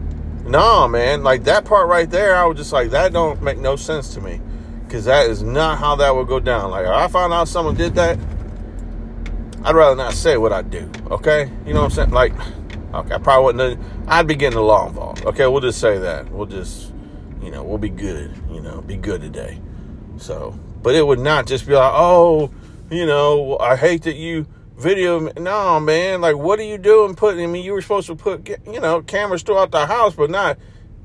nah, 0.45 0.87
man. 0.87 1.23
Like 1.23 1.45
that 1.45 1.65
part 1.65 1.87
right 1.87 2.09
there, 2.09 2.35
I 2.35 2.45
was 2.45 2.57
just 2.57 2.73
like, 2.73 2.91
that 2.91 3.13
don't 3.13 3.41
make 3.41 3.57
no 3.57 3.75
sense 3.75 4.13
to 4.15 4.21
me, 4.21 4.41
because 4.85 5.05
that 5.05 5.29
is 5.29 5.41
not 5.41 5.77
how 5.77 5.95
that 5.95 6.15
would 6.15 6.27
go 6.27 6.39
down. 6.39 6.71
Like, 6.71 6.85
I 6.85 7.07
found 7.07 7.33
out 7.33 7.47
someone 7.47 7.75
did 7.75 7.95
that, 7.95 8.19
I'd 9.63 9.75
rather 9.75 9.95
not 9.95 10.13
say 10.13 10.37
what 10.37 10.51
I 10.51 10.63
do. 10.63 10.89
Okay, 11.09 11.51
you 11.65 11.73
know 11.73 11.81
what 11.81 11.85
I'm 11.85 11.91
saying? 11.91 12.09
Like, 12.09 12.33
okay, 12.93 13.15
I 13.15 13.17
probably 13.19 13.45
wouldn't. 13.45 13.79
I'd 14.07 14.27
be 14.27 14.35
getting 14.35 14.57
the 14.57 14.63
law 14.63 14.87
involved. 14.87 15.25
Okay, 15.25 15.47
we'll 15.47 15.61
just 15.61 15.79
say 15.79 15.99
that. 15.99 16.31
We'll 16.31 16.47
just 16.47 16.91
you 17.41 17.49
know, 17.49 17.63
we'll 17.63 17.77
be 17.77 17.89
good, 17.89 18.31
you 18.51 18.61
know, 18.61 18.81
be 18.81 18.95
good 18.95 19.21
today. 19.21 19.59
So, 20.17 20.57
but 20.83 20.95
it 20.95 21.05
would 21.05 21.19
not 21.19 21.47
just 21.47 21.65
be 21.65 21.73
like, 21.73 21.91
oh, 21.93 22.51
you 22.89 23.05
know, 23.05 23.57
I 23.59 23.75
hate 23.75 24.03
that 24.03 24.15
you 24.15 24.45
video. 24.81 25.31
No, 25.37 25.79
man, 25.79 26.21
like, 26.21 26.35
what 26.35 26.59
are 26.59 26.63
you 26.63 26.77
doing? 26.77 27.15
Putting, 27.15 27.43
I 27.43 27.47
mean, 27.47 27.63
you 27.63 27.73
were 27.73 27.81
supposed 27.81 28.07
to 28.07 28.15
put, 28.15 28.49
you 28.49 28.79
know, 28.79 29.01
cameras 29.01 29.43
throughout 29.43 29.71
the 29.71 29.85
house, 29.85 30.15
but 30.15 30.29
not 30.29 30.57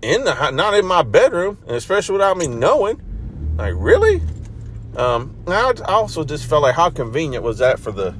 in 0.02 0.24
the, 0.24 0.50
not 0.50 0.74
in 0.74 0.86
my 0.86 1.02
bedroom, 1.02 1.58
and 1.66 1.76
especially 1.76 2.14
without 2.14 2.36
me 2.36 2.48
knowing. 2.48 3.00
Like, 3.56 3.74
really? 3.76 4.20
Um, 4.96 5.36
now 5.46 5.72
I 5.86 5.92
also 5.92 6.24
just 6.24 6.46
felt 6.46 6.62
like 6.62 6.74
how 6.74 6.90
convenient 6.90 7.44
was 7.44 7.58
that 7.58 7.78
for 7.78 7.92
the 7.92 8.14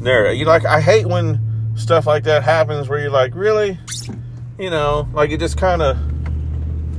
narrative? 0.00 0.38
You 0.38 0.44
like, 0.44 0.64
I 0.64 0.80
hate 0.80 1.06
when 1.06 1.40
stuff 1.76 2.06
like 2.06 2.24
that 2.24 2.42
happens 2.42 2.88
where 2.88 2.98
you're 2.98 3.10
like, 3.10 3.34
really? 3.34 3.78
You 4.58 4.70
know, 4.70 5.08
like 5.12 5.30
it 5.30 5.38
just 5.38 5.56
kind 5.56 5.82
of 5.82 5.96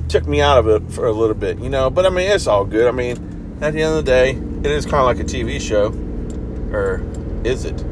took 0.07 0.27
me 0.27 0.41
out 0.41 0.57
of 0.57 0.67
it 0.67 0.91
for 0.91 1.07
a 1.07 1.11
little 1.11 1.35
bit, 1.35 1.59
you 1.59 1.69
know. 1.69 1.89
But 1.89 2.05
I 2.05 2.09
mean, 2.09 2.29
it's 2.31 2.47
all 2.47 2.65
good. 2.65 2.87
I 2.87 2.91
mean, 2.91 3.57
at 3.61 3.73
the 3.73 3.81
end 3.81 3.97
of 3.97 4.05
the 4.05 4.11
day, 4.11 4.31
it 4.31 4.65
is 4.65 4.85
kind 4.85 4.97
of 4.97 5.05
like 5.05 5.19
a 5.19 5.23
TV 5.23 5.59
show, 5.59 5.87
or 6.75 7.03
is 7.43 7.65
it? 7.65 7.85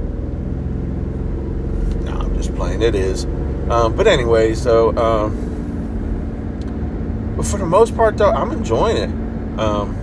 No, 2.03 2.19
I'm 2.19 2.35
just 2.35 2.55
playing. 2.55 2.81
It 2.81 2.95
is. 2.95 3.25
Um, 3.69 3.95
but 3.95 4.07
anyway, 4.07 4.55
so 4.55 4.95
um, 4.97 5.49
but 7.37 7.45
for 7.45 7.57
the 7.57 7.65
most 7.65 7.95
part, 7.95 8.17
though, 8.17 8.31
I'm 8.31 8.51
enjoying 8.51 8.97
it. 8.97 9.09
Um, 9.59 9.95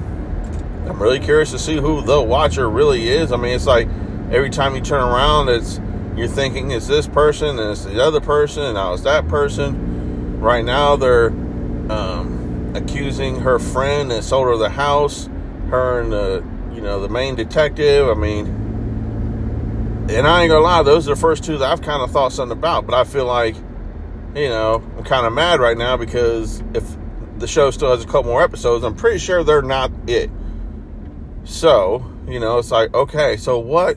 I'm 0.88 1.02
really 1.02 1.20
curious 1.20 1.50
to 1.50 1.58
see 1.58 1.76
who 1.76 2.00
the 2.00 2.22
Watcher 2.22 2.70
really 2.70 3.08
is. 3.08 3.32
I 3.32 3.36
mean, 3.36 3.54
it's 3.54 3.66
like 3.66 3.88
every 4.30 4.50
time 4.50 4.74
you 4.74 4.80
turn 4.80 5.02
around, 5.02 5.48
it's 5.48 5.80
you're 6.16 6.28
thinking 6.28 6.70
it's 6.70 6.86
this 6.86 7.06
person 7.06 7.58
and 7.58 7.72
it's 7.72 7.84
the 7.84 8.02
other 8.02 8.20
person 8.20 8.62
and 8.62 8.74
now 8.74 8.94
it's 8.94 9.02
that 9.02 9.28
person. 9.28 10.40
Right 10.40 10.64
now, 10.64 10.96
they're 10.96 11.26
um, 11.26 12.72
accusing 12.74 13.40
her 13.40 13.58
friend 13.58 14.10
that 14.10 14.22
sold 14.22 14.46
her 14.46 14.56
the 14.56 14.70
house, 14.70 15.28
her 15.68 16.00
and 16.00 16.12
the 16.12 16.44
you 16.72 16.80
know 16.80 17.00
the 17.00 17.08
main 17.08 17.34
detective. 17.34 18.08
I 18.08 18.14
mean, 18.14 18.65
and 20.08 20.26
I 20.26 20.42
ain't 20.42 20.50
gonna 20.50 20.64
lie, 20.64 20.82
those 20.82 21.08
are 21.08 21.14
the 21.14 21.20
first 21.20 21.44
two 21.44 21.58
that 21.58 21.70
I've 21.70 21.82
kind 21.82 22.02
of 22.02 22.10
thought 22.10 22.32
something 22.32 22.56
about. 22.56 22.86
But 22.86 22.94
I 22.94 23.04
feel 23.04 23.26
like, 23.26 23.56
you 24.34 24.48
know, 24.48 24.82
I'm 24.96 25.04
kind 25.04 25.26
of 25.26 25.32
mad 25.32 25.60
right 25.60 25.76
now 25.76 25.96
because 25.96 26.62
if 26.74 26.84
the 27.38 27.46
show 27.46 27.70
still 27.70 27.90
has 27.90 28.04
a 28.04 28.06
couple 28.06 28.30
more 28.30 28.42
episodes, 28.42 28.84
I'm 28.84 28.94
pretty 28.94 29.18
sure 29.18 29.44
they're 29.44 29.62
not 29.62 29.90
it. 30.06 30.30
So, 31.44 32.10
you 32.26 32.40
know, 32.40 32.58
it's 32.58 32.70
like, 32.70 32.94
okay, 32.94 33.36
so 33.36 33.58
what 33.58 33.96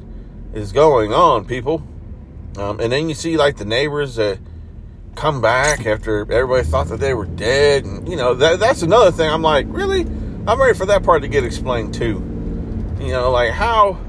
is 0.54 0.72
going 0.72 1.14
on, 1.14 1.46
people? 1.46 1.84
Um, 2.58 2.80
and 2.80 2.92
then 2.92 3.10
you 3.10 3.16
see 3.16 3.38
like 3.38 3.58
the 3.58 3.66
neighbors 3.66 4.16
that 4.16 4.40
come 5.16 5.42
back 5.42 5.86
after 5.86 6.22
everybody 6.32 6.64
thought 6.64 6.88
that 6.88 7.00
they 7.00 7.14
were 7.14 7.26
dead, 7.26 7.86
and 7.86 8.08
you 8.08 8.16
know 8.16 8.34
that 8.36 8.60
that's 8.60 8.82
another 8.82 9.12
thing. 9.12 9.30
I'm 9.30 9.42
like, 9.42 9.66
really? 9.70 10.02
I'm 10.48 10.60
ready 10.60 10.78
for 10.78 10.86
that 10.88 11.04
part 11.04 11.22
to 11.22 11.28
get 11.28 11.44
explained 11.44 11.94
too. 11.94 12.24
You 13.00 13.12
know, 13.12 13.32
like 13.32 13.52
how 13.52 14.00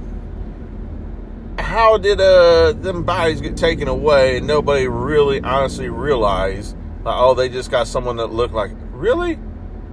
how 1.64 1.99
did 1.99 2.21
uh 2.21 2.73
them 2.73 3.05
bodies 3.05 3.40
get 3.40 3.57
taken 3.57 3.88
away? 3.88 4.38
And 4.38 4.47
nobody 4.47 4.88
really 4.88 5.40
honestly 5.40 5.88
realized 5.88 6.76
like 7.05 7.17
oh 7.19 7.35
they 7.35 7.49
just 7.49 7.71
got 7.71 7.87
someone 7.87 8.17
that 8.17 8.29
looked 8.29 8.55
like 8.55 8.73
really? 8.93 9.38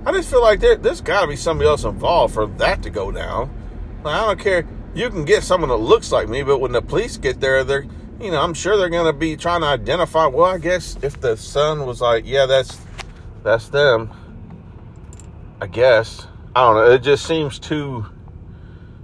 I 0.05 0.11
just 0.11 0.29
feel 0.29 0.41
like 0.41 0.59
there, 0.59 0.75
there's 0.75 1.01
got 1.01 1.21
to 1.21 1.27
be 1.27 1.35
somebody 1.35 1.67
else 1.67 1.83
involved 1.83 2.33
for 2.33 2.47
that 2.47 2.81
to 2.83 2.89
go 2.89 3.11
down. 3.11 3.53
Like, 4.03 4.15
i 4.15 4.25
don't 4.25 4.39
care. 4.39 4.65
You 4.93 5.09
can 5.09 5.25
get 5.25 5.43
someone 5.43 5.69
that 5.69 5.77
looks 5.77 6.11
like 6.11 6.29
me 6.29 6.43
but 6.43 6.59
when 6.59 6.71
the 6.71 6.81
police 6.81 7.17
get 7.17 7.39
there 7.39 7.63
they're 7.63 7.85
you 8.19 8.31
know 8.31 8.41
i'm 8.41 8.55
sure 8.55 8.77
they're 8.77 8.89
to 8.89 9.13
be 9.13 9.37
trying 9.37 9.61
to 9.61 9.67
identify 9.67 10.25
well 10.25 10.45
i 10.45 10.57
guess 10.57 10.97
if 11.03 11.21
the 11.21 11.37
son 11.37 11.85
was 11.85 12.01
like 12.01 12.25
yeah 12.25 12.47
that's 12.47 12.79
that's 13.43 13.69
them. 13.69 14.11
I 15.61 15.67
guess. 15.67 16.27
I 16.55 16.61
don't 16.61 16.75
know. 16.75 16.91
It 16.91 16.99
just 16.99 17.25
seems 17.25 17.59
too 17.59 18.05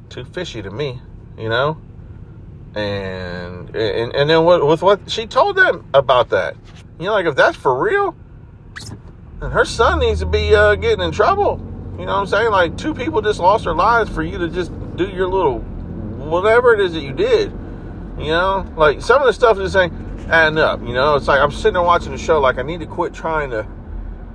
too 0.09 0.25
fishy 0.25 0.61
to 0.61 0.69
me 0.69 1.01
you 1.37 1.49
know 1.49 1.75
and 2.75 3.75
and 3.75 4.15
and 4.15 4.29
then 4.29 4.43
what 4.43 4.65
with 4.65 4.81
what 4.81 5.09
she 5.09 5.25
told 5.25 5.55
them 5.55 5.85
about 5.93 6.29
that. 6.29 6.55
You 6.99 7.05
know, 7.05 7.13
like 7.13 7.25
if 7.25 7.35
that's 7.35 7.57
for 7.57 7.81
real, 7.81 8.15
then 9.39 9.51
her 9.51 9.65
son 9.65 9.99
needs 9.99 10.19
to 10.19 10.25
be 10.25 10.55
uh, 10.55 10.75
getting 10.75 11.03
in 11.03 11.11
trouble. 11.11 11.59
You 11.97 12.05
know 12.05 12.13
what 12.13 12.21
I'm 12.21 12.27
saying? 12.27 12.51
Like 12.51 12.77
two 12.77 12.93
people 12.93 13.21
just 13.21 13.39
lost 13.39 13.65
their 13.65 13.75
lives 13.75 14.09
for 14.09 14.23
you 14.23 14.37
to 14.37 14.49
just 14.49 14.71
do 14.95 15.07
your 15.07 15.27
little 15.27 15.59
whatever 15.59 16.73
it 16.73 16.79
is 16.79 16.93
that 16.93 17.01
you 17.01 17.13
did. 17.13 17.51
You 18.17 18.27
know, 18.27 18.71
like 18.77 19.01
some 19.01 19.21
of 19.21 19.27
the 19.27 19.33
stuff 19.33 19.59
is 19.59 19.73
saying 19.73 20.27
adding 20.29 20.59
up. 20.59 20.81
You 20.81 20.93
know, 20.93 21.15
it's 21.15 21.27
like 21.27 21.39
I'm 21.39 21.51
sitting 21.51 21.73
there 21.73 21.83
watching 21.83 22.11
the 22.11 22.17
show. 22.17 22.39
Like 22.39 22.57
I 22.57 22.63
need 22.63 22.79
to 22.79 22.87
quit 22.87 23.13
trying 23.13 23.49
to 23.51 23.67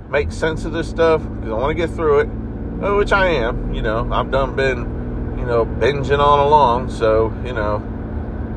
make 0.09 0.31
sense 0.31 0.65
of 0.65 0.73
this 0.73 0.89
stuff 0.89 1.21
because 1.21 1.49
I 1.49 1.53
want 1.53 1.77
to 1.77 1.87
get 1.87 1.93
through 1.95 2.21
it, 2.21 2.95
which 2.95 3.11
I 3.11 3.27
am. 3.27 3.73
You 3.73 3.81
know, 3.81 4.09
I've 4.11 4.31
done 4.31 4.55
been 4.55 4.99
you 5.39 5.45
know, 5.45 5.65
binging 5.65 6.19
on 6.19 6.39
along. 6.39 6.89
So, 6.89 7.33
you 7.45 7.53
know, 7.53 7.81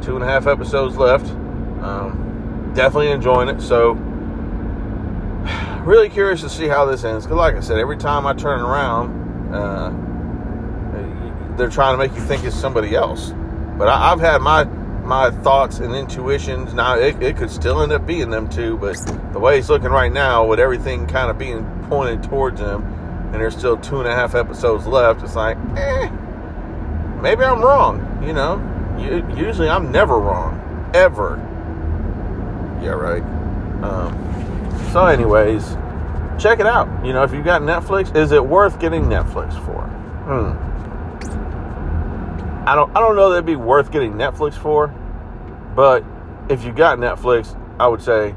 two 0.02 0.14
and 0.14 0.24
a 0.24 0.26
half 0.26 0.46
episodes 0.46 0.96
left. 0.96 1.30
Um, 1.82 2.72
definitely 2.74 3.10
enjoying 3.10 3.48
it. 3.48 3.60
So, 3.60 3.92
really 5.84 6.08
curious 6.08 6.40
to 6.42 6.48
see 6.48 6.68
how 6.68 6.84
this 6.84 7.04
ends. 7.04 7.24
Because, 7.24 7.38
like 7.38 7.54
I 7.54 7.60
said, 7.60 7.78
every 7.78 7.96
time 7.96 8.26
I 8.26 8.34
turn 8.34 8.60
around, 8.60 9.54
uh, 9.54 9.90
they're 11.56 11.70
trying 11.70 11.94
to 11.94 11.98
make 11.98 12.14
you 12.14 12.22
think 12.22 12.44
it's 12.44 12.56
somebody 12.56 12.94
else. 12.94 13.32
But 13.78 13.88
I, 13.88 14.10
have 14.10 14.20
had 14.20 14.42
my 14.42 14.64
my 14.64 15.30
thoughts 15.30 15.78
and 15.78 15.94
intuitions. 15.94 16.74
Now 16.74 16.96
it, 16.96 17.20
it 17.22 17.36
could 17.36 17.50
still 17.50 17.82
end 17.82 17.92
up 17.92 18.06
being 18.06 18.30
them 18.30 18.48
too, 18.48 18.78
but 18.78 18.96
the 19.32 19.38
way 19.38 19.58
it's 19.58 19.68
looking 19.68 19.90
right 19.90 20.12
now, 20.12 20.46
with 20.46 20.60
everything 20.60 21.06
kind 21.06 21.30
of 21.30 21.38
being 21.38 21.64
pointed 21.88 22.22
towards 22.22 22.60
them, 22.60 22.82
and 23.32 23.34
there's 23.34 23.56
still 23.56 23.76
two 23.76 23.98
and 23.98 24.08
a 24.08 24.14
half 24.14 24.34
episodes 24.34 24.86
left, 24.86 25.22
it's 25.22 25.34
like, 25.34 25.56
eh, 25.76 26.08
maybe 27.20 27.44
I'm 27.44 27.60
wrong. 27.60 28.22
You 28.24 28.32
know, 28.32 28.56
usually 28.98 29.68
I'm 29.68 29.90
never 29.90 30.18
wrong, 30.18 30.90
ever. 30.94 31.36
Yeah, 32.82 32.90
right. 32.90 33.22
Um, 33.82 34.90
so, 34.92 35.06
anyways, 35.06 35.76
check 36.38 36.60
it 36.60 36.66
out. 36.66 36.88
You 37.04 37.12
know, 37.12 37.22
if 37.22 37.32
you've 37.32 37.44
got 37.44 37.62
Netflix, 37.62 38.14
is 38.16 38.32
it 38.32 38.44
worth 38.44 38.78
getting 38.78 39.04
Netflix 39.04 39.54
for? 39.64 39.82
Hmm. 40.26 40.72
I 42.66 42.76
don't 42.76 42.96
I 42.96 43.00
don't 43.00 43.16
know 43.16 43.30
that'd 43.30 43.44
be 43.44 43.56
worth 43.56 43.90
getting 43.90 44.12
Netflix 44.12 44.54
for, 44.54 44.88
but 45.74 46.04
if 46.48 46.64
you 46.64 46.72
got 46.72 46.98
Netflix, 46.98 47.58
I 47.80 47.88
would 47.88 48.00
say 48.00 48.34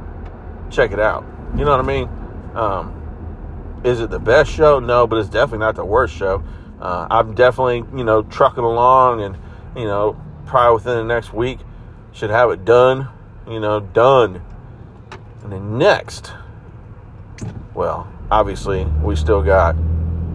check 0.72 0.92
it 0.92 1.00
out. 1.00 1.24
You 1.56 1.64
know 1.64 1.72
what 1.72 1.80
I 1.80 1.84
mean? 1.84 2.10
Um, 2.56 3.82
is 3.84 4.00
it 4.00 4.10
the 4.10 4.20
best 4.20 4.52
show? 4.52 4.80
No, 4.80 5.06
but 5.06 5.18
it's 5.18 5.30
definitely 5.30 5.60
not 5.60 5.76
the 5.76 5.86
worst 5.86 6.16
show. 6.16 6.44
Uh, 6.80 7.08
I'm 7.10 7.36
definitely 7.36 7.84
you 7.98 8.04
know 8.04 8.24
trucking 8.24 8.64
along, 8.64 9.22
and 9.22 9.38
you 9.76 9.86
know 9.86 10.20
probably 10.46 10.76
within 10.76 11.08
the 11.08 11.14
next 11.14 11.34
week 11.34 11.60
should 12.12 12.30
have 12.30 12.52
it 12.52 12.66
done. 12.66 13.10
You 13.48 13.60
know, 13.60 13.80
done. 13.80 14.42
And 15.44 15.52
then 15.52 15.78
next, 15.78 16.34
well, 17.76 18.12
obviously 18.32 18.86
we 19.04 19.16
still 19.16 19.44
got 19.44 19.76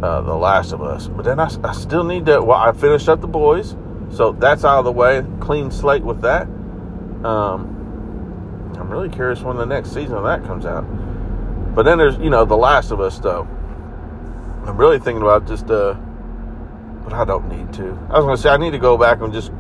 uh, 0.03 0.21
The 0.21 0.35
Last 0.35 0.73
of 0.73 0.83
Us. 0.83 1.09
But 1.09 1.25
then 1.25 1.41
I, 1.41 1.51
I 1.65 1.73
still 1.73 2.05
need 2.05 2.27
to. 2.27 2.41
Well, 2.43 2.59
I 2.59 2.73
finished 2.73 3.09
up 3.09 3.21
The 3.21 3.27
Boys, 3.27 3.77
so 4.11 4.33
that's 4.33 4.65
out 4.65 4.79
of 4.79 4.85
the 4.85 4.93
way. 4.93 5.25
Clean 5.41 5.71
slate 5.71 6.03
with 6.03 6.21
that. 6.23 6.43
Um, 7.25 8.73
I'm 8.79 8.89
really 8.89 9.09
curious 9.09 9.41
when 9.41 9.57
the 9.57 9.67
next 9.67 9.93
season 9.93 10.15
of 10.15 10.25
that 10.25 10.45
comes 10.45 10.65
out. 10.65 10.85
But 11.75 11.83
then 11.85 11.99
there's, 11.99 12.17
you 12.19 12.31
know, 12.31 12.45
The 12.45 12.57
Last 12.57 12.91
of 12.91 13.01
Us, 13.01 13.19
though. 13.19 13.49
I'm 14.67 14.77
really 14.77 14.99
thinking 14.99 15.23
about 15.23 15.47
just, 15.47 15.71
uh, 15.71 15.95
but 17.05 17.13
I 17.13 17.25
don't 17.25 17.49
need 17.49 17.73
to. 17.75 17.99
I 18.11 18.19
was 18.19 18.25
going 18.25 18.37
to 18.37 18.43
say, 18.43 18.51
I 18.51 18.57
need 18.57 18.73
to 18.73 18.79
go 18.79 18.97
back 18.97 19.21
and 19.21 19.33
just 19.33 19.53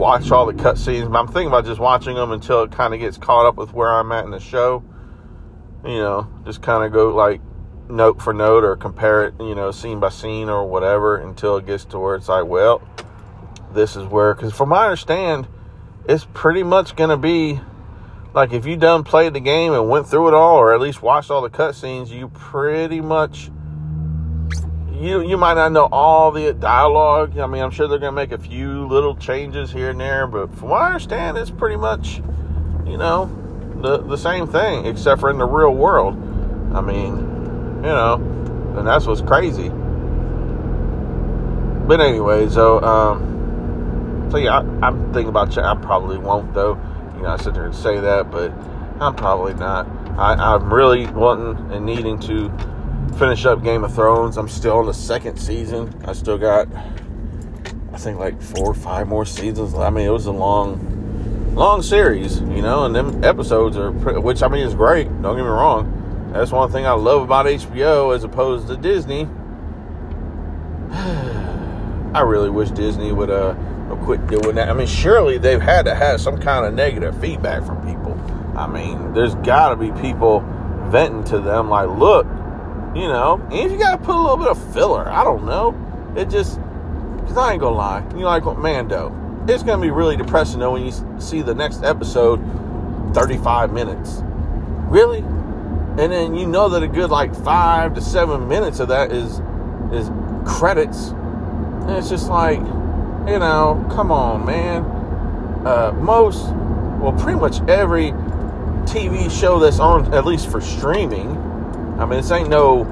watch 0.00 0.30
all 0.30 0.46
the 0.46 0.54
cutscenes, 0.54 1.12
but 1.12 1.18
I'm 1.18 1.26
thinking 1.26 1.48
about 1.48 1.66
just 1.66 1.78
watching 1.78 2.16
them 2.16 2.32
until 2.32 2.62
it 2.62 2.72
kind 2.72 2.94
of 2.94 3.00
gets 3.00 3.18
caught 3.18 3.44
up 3.44 3.56
with 3.56 3.74
where 3.74 3.92
I'm 3.92 4.10
at 4.12 4.24
in 4.24 4.30
the 4.30 4.40
show. 4.40 4.82
You 5.84 5.98
know, 5.98 6.28
just 6.44 6.62
kind 6.62 6.84
of 6.84 6.92
go 6.92 7.14
like 7.14 7.42
note 7.90 8.22
for 8.22 8.32
note 8.32 8.64
or 8.64 8.76
compare 8.76 9.26
it, 9.26 9.34
you 9.38 9.54
know, 9.54 9.70
scene 9.70 10.00
by 10.00 10.08
scene 10.08 10.48
or 10.48 10.66
whatever 10.66 11.18
until 11.18 11.58
it 11.58 11.66
gets 11.66 11.84
to 11.86 11.98
where 11.98 12.14
it's 12.14 12.30
like, 12.30 12.46
well, 12.46 12.82
this 13.74 13.94
is 13.94 14.06
where, 14.06 14.34
because 14.34 14.54
from 14.54 14.70
my 14.70 14.84
understand, 14.84 15.46
it's 16.08 16.26
pretty 16.32 16.62
much 16.62 16.96
going 16.96 17.10
to 17.10 17.18
be 17.18 17.60
like 18.32 18.52
if 18.52 18.64
you 18.64 18.76
done 18.76 19.04
played 19.04 19.34
the 19.34 19.40
game 19.40 19.74
and 19.74 19.88
went 19.88 20.08
through 20.08 20.28
it 20.28 20.34
all, 20.34 20.56
or 20.56 20.72
at 20.72 20.80
least 20.80 21.02
watched 21.02 21.30
all 21.30 21.42
the 21.42 21.50
cutscenes, 21.50 22.08
you 22.08 22.28
pretty 22.28 23.02
much 23.02 23.50
you 25.00 25.22
you 25.22 25.36
might 25.38 25.54
not 25.54 25.72
know 25.72 25.88
all 25.90 26.30
the 26.30 26.52
dialogue. 26.52 27.38
I 27.38 27.46
mean, 27.46 27.62
I'm 27.62 27.70
sure 27.70 27.88
they're 27.88 27.98
going 27.98 28.12
to 28.12 28.16
make 28.16 28.32
a 28.32 28.38
few 28.38 28.86
little 28.86 29.16
changes 29.16 29.72
here 29.72 29.90
and 29.90 30.00
there, 30.00 30.26
but 30.26 30.54
from 30.54 30.68
what 30.68 30.82
I 30.82 30.86
understand, 30.88 31.38
it's 31.38 31.50
pretty 31.50 31.76
much 31.76 32.22
you 32.86 32.98
know 32.98 33.30
the 33.80 33.98
the 33.98 34.16
same 34.16 34.46
thing 34.46 34.84
except 34.84 35.20
for 35.20 35.30
in 35.30 35.38
the 35.38 35.46
real 35.46 35.74
world. 35.74 36.14
I 36.74 36.82
mean, 36.82 37.16
you 37.76 37.90
know, 37.90 38.14
and 38.76 38.86
that's 38.86 39.06
what's 39.06 39.22
crazy. 39.22 39.70
But 41.88 42.00
anyway, 42.00 42.48
so 42.50 42.80
um, 42.82 44.28
so 44.30 44.36
yeah, 44.36 44.58
I, 44.82 44.88
am 44.88 45.12
thinking 45.14 45.30
about. 45.30 45.56
You. 45.56 45.62
I 45.62 45.74
probably 45.76 46.18
won't 46.18 46.52
though. 46.52 46.78
You 47.16 47.22
know, 47.22 47.30
I 47.30 47.36
sit 47.38 47.54
there 47.54 47.64
and 47.64 47.74
say 47.74 47.98
that, 48.00 48.30
but 48.30 48.52
I'm 49.00 49.14
probably 49.14 49.54
not. 49.54 49.88
I, 50.18 50.34
I'm 50.34 50.72
really 50.72 51.06
wanting 51.06 51.72
and 51.72 51.86
needing 51.86 52.18
to 52.20 52.52
finish 53.18 53.44
up 53.46 53.62
Game 53.62 53.84
of 53.84 53.94
Thrones. 53.94 54.36
I'm 54.36 54.48
still 54.48 54.80
in 54.80 54.86
the 54.86 54.94
second 54.94 55.38
season. 55.38 55.94
I 56.04 56.12
still 56.12 56.38
got, 56.38 56.68
I 57.92 57.96
think, 57.96 58.18
like 58.18 58.40
four 58.40 58.66
or 58.66 58.74
five 58.74 59.08
more 59.08 59.24
seasons. 59.24 59.74
I 59.74 59.90
mean, 59.90 60.06
it 60.06 60.10
was 60.10 60.26
a 60.26 60.32
long, 60.32 61.54
long 61.54 61.82
series, 61.82 62.40
you 62.40 62.62
know, 62.62 62.84
and 62.84 62.94
them 62.94 63.24
episodes 63.24 63.76
are, 63.76 63.90
which 63.90 64.42
I 64.42 64.48
mean 64.48 64.66
is 64.66 64.74
great. 64.74 65.06
Don't 65.22 65.36
get 65.36 65.42
me 65.42 65.48
wrong 65.48 66.00
that's 66.32 66.52
one 66.52 66.70
thing 66.70 66.86
I 66.86 66.92
love 66.92 67.22
about 67.22 67.46
HBO 67.46 68.14
as 68.14 68.22
opposed 68.22 68.68
to 68.68 68.76
Disney. 68.76 69.24
I 70.92 72.20
really 72.20 72.50
wish 72.50 72.70
Disney 72.70 73.12
would 73.12 73.30
uh 73.30 73.54
quit 74.02 74.24
doing 74.28 74.54
that. 74.54 74.68
I 74.68 74.72
mean, 74.72 74.86
surely 74.86 75.38
they've 75.38 75.60
had 75.60 75.84
to 75.86 75.94
have 75.94 76.20
some 76.20 76.38
kind 76.40 76.64
of 76.64 76.72
negative 76.72 77.20
feedback 77.20 77.64
from 77.64 77.84
people. 77.84 78.18
I 78.56 78.68
mean, 78.68 79.12
there's 79.12 79.34
got 79.36 79.70
to 79.70 79.76
be 79.76 79.90
people 80.00 80.40
venting 80.86 81.24
to 81.24 81.40
them 81.40 81.68
like, 81.68 81.88
look, 81.88 82.26
you 82.94 83.08
know, 83.08 83.40
and 83.50 83.52
if 83.52 83.72
you 83.72 83.78
got 83.78 83.98
to 83.98 84.04
put 84.04 84.14
a 84.14 84.20
little 84.20 84.36
bit 84.36 84.48
of 84.48 84.72
filler, 84.74 85.08
I 85.08 85.24
don't 85.24 85.44
know. 85.44 85.74
It 86.16 86.28
just, 86.28 86.56
because 87.16 87.36
I 87.36 87.52
ain't 87.52 87.60
gonna 87.60 87.76
lie, 87.76 88.04
you 88.16 88.24
like 88.24 88.44
Mando, 88.44 89.44
it's 89.48 89.62
gonna 89.62 89.80
be 89.80 89.90
really 89.90 90.16
depressing 90.16 90.60
though 90.60 90.72
when 90.72 90.84
you 90.84 90.92
see 91.20 91.42
the 91.42 91.54
next 91.54 91.82
episode, 91.82 92.40
35 93.14 93.72
minutes. 93.72 94.22
Really? 94.90 95.24
and 95.98 96.12
then 96.12 96.34
you 96.34 96.46
know 96.46 96.68
that 96.68 96.82
a 96.82 96.88
good 96.88 97.10
like 97.10 97.34
five 97.34 97.94
to 97.94 98.00
seven 98.00 98.46
minutes 98.46 98.78
of 98.78 98.88
that 98.88 99.10
is 99.10 99.40
is 99.92 100.10
credits 100.46 101.08
and 101.08 101.90
it's 101.90 102.08
just 102.08 102.28
like 102.28 102.60
you 102.60 103.38
know 103.38 103.86
come 103.90 104.12
on 104.12 104.46
man 104.46 104.84
uh, 105.66 105.92
most 106.00 106.46
well 107.00 107.12
pretty 107.18 107.38
much 107.38 107.60
every 107.68 108.12
tv 108.86 109.28
show 109.30 109.58
that's 109.58 109.80
on 109.80 110.12
at 110.14 110.24
least 110.24 110.48
for 110.48 110.60
streaming 110.60 111.36
i 112.00 112.06
mean 112.06 112.20
this 112.20 112.30
ain't 112.30 112.48
no 112.48 112.84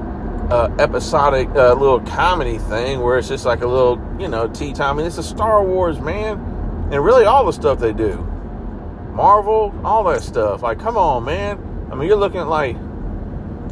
uh, 0.51 0.73
episodic 0.79 1.47
uh, 1.49 1.73
little 1.73 1.99
comedy 2.01 2.57
thing 2.57 3.01
where 3.01 3.17
it's 3.17 3.27
just 3.27 3.45
like 3.45 3.61
a 3.61 3.67
little 3.67 3.99
you 4.19 4.27
know 4.27 4.47
tea 4.47 4.73
time 4.73 4.95
I 4.95 4.97
mean, 4.97 5.05
it's 5.07 5.17
a 5.17 5.23
star 5.23 5.63
wars 5.63 5.99
man 5.99 6.39
and 6.91 7.03
really 7.03 7.25
all 7.25 7.45
the 7.45 7.53
stuff 7.53 7.79
they 7.79 7.93
do 7.93 8.15
marvel 9.13 9.73
all 9.83 10.03
that 10.05 10.21
stuff 10.21 10.63
like 10.63 10.79
come 10.79 10.97
on 10.97 11.25
man 11.25 11.87
i 11.91 11.95
mean 11.95 12.07
you're 12.07 12.17
looking 12.17 12.39
at 12.39 12.47
like 12.47 12.75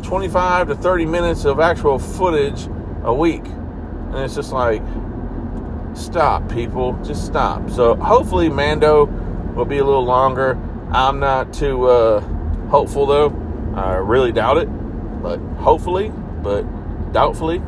25 0.04 0.70
to 0.70 0.76
30 0.76 1.06
minutes 1.06 1.46
of 1.46 1.60
actual 1.60 2.00
footage 2.00 2.68
a 3.04 3.14
week. 3.14 3.46
And 3.46 4.18
it's 4.18 4.36
just 4.36 4.52
like, 4.52 4.82
stop, 5.94 6.50
people. 6.50 6.98
Just 7.04 7.26
stop. 7.26 7.70
So 7.70 7.96
hopefully, 7.96 8.50
Mando 8.50 9.06
will 9.56 9.66
be 9.66 9.80
a 9.80 9.84
little 9.84 10.06
longer. 10.06 10.58
I'm 10.92 11.20
not 11.20 11.54
too 11.54 11.86
uh, 11.86 12.22
hopeful, 12.70 13.06
though. 13.06 13.30
I 13.76 13.96
really 13.96 14.32
doubt 14.32 14.58
it. 14.58 14.70
But 15.22 15.40
hopefully, 15.60 16.12
but 16.44 16.64
doubtfully. 17.12 17.62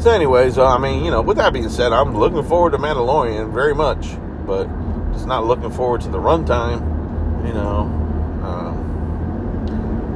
So, 0.00 0.10
anyways, 0.10 0.58
uh, 0.58 0.66
I 0.66 0.78
mean, 0.78 1.04
you 1.04 1.10
know, 1.10 1.22
with 1.22 1.36
that 1.38 1.52
being 1.52 1.68
said, 1.68 1.92
I'm 1.92 2.16
looking 2.16 2.42
forward 2.42 2.72
to 2.72 2.78
Mandalorian 2.78 3.52
very 3.52 3.74
much, 3.74 4.16
but 4.46 4.68
just 5.12 5.26
not 5.26 5.46
looking 5.46 5.70
forward 5.70 6.00
to 6.02 6.08
the 6.08 6.18
runtime. 6.18 6.92
You 7.46 7.52
know, 7.52 7.94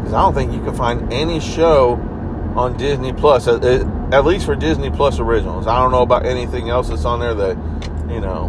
because 0.09 0.15
I 0.15 0.23
don't 0.23 0.33
think 0.33 0.53
you 0.55 0.65
can 0.65 0.75
find 0.75 1.13
any 1.13 1.39
show 1.39 1.95
on 2.57 2.79
Disney 2.79 3.13
Plus, 3.13 3.47
at, 3.47 3.63
at 3.63 4.25
least 4.25 4.47
for 4.47 4.57
Disney 4.57 4.91
Plus 4.91 5.19
originals. 5.19 5.67
I 5.67 5.79
don't 5.81 5.93
know 5.93 6.01
about 6.01 6.25
anything 6.25 6.71
else 6.71 6.89
that's 6.89 7.05
on 7.05 7.21
there 7.21 7.35
that, 7.35 7.57
you 8.09 8.21
know, 8.21 8.49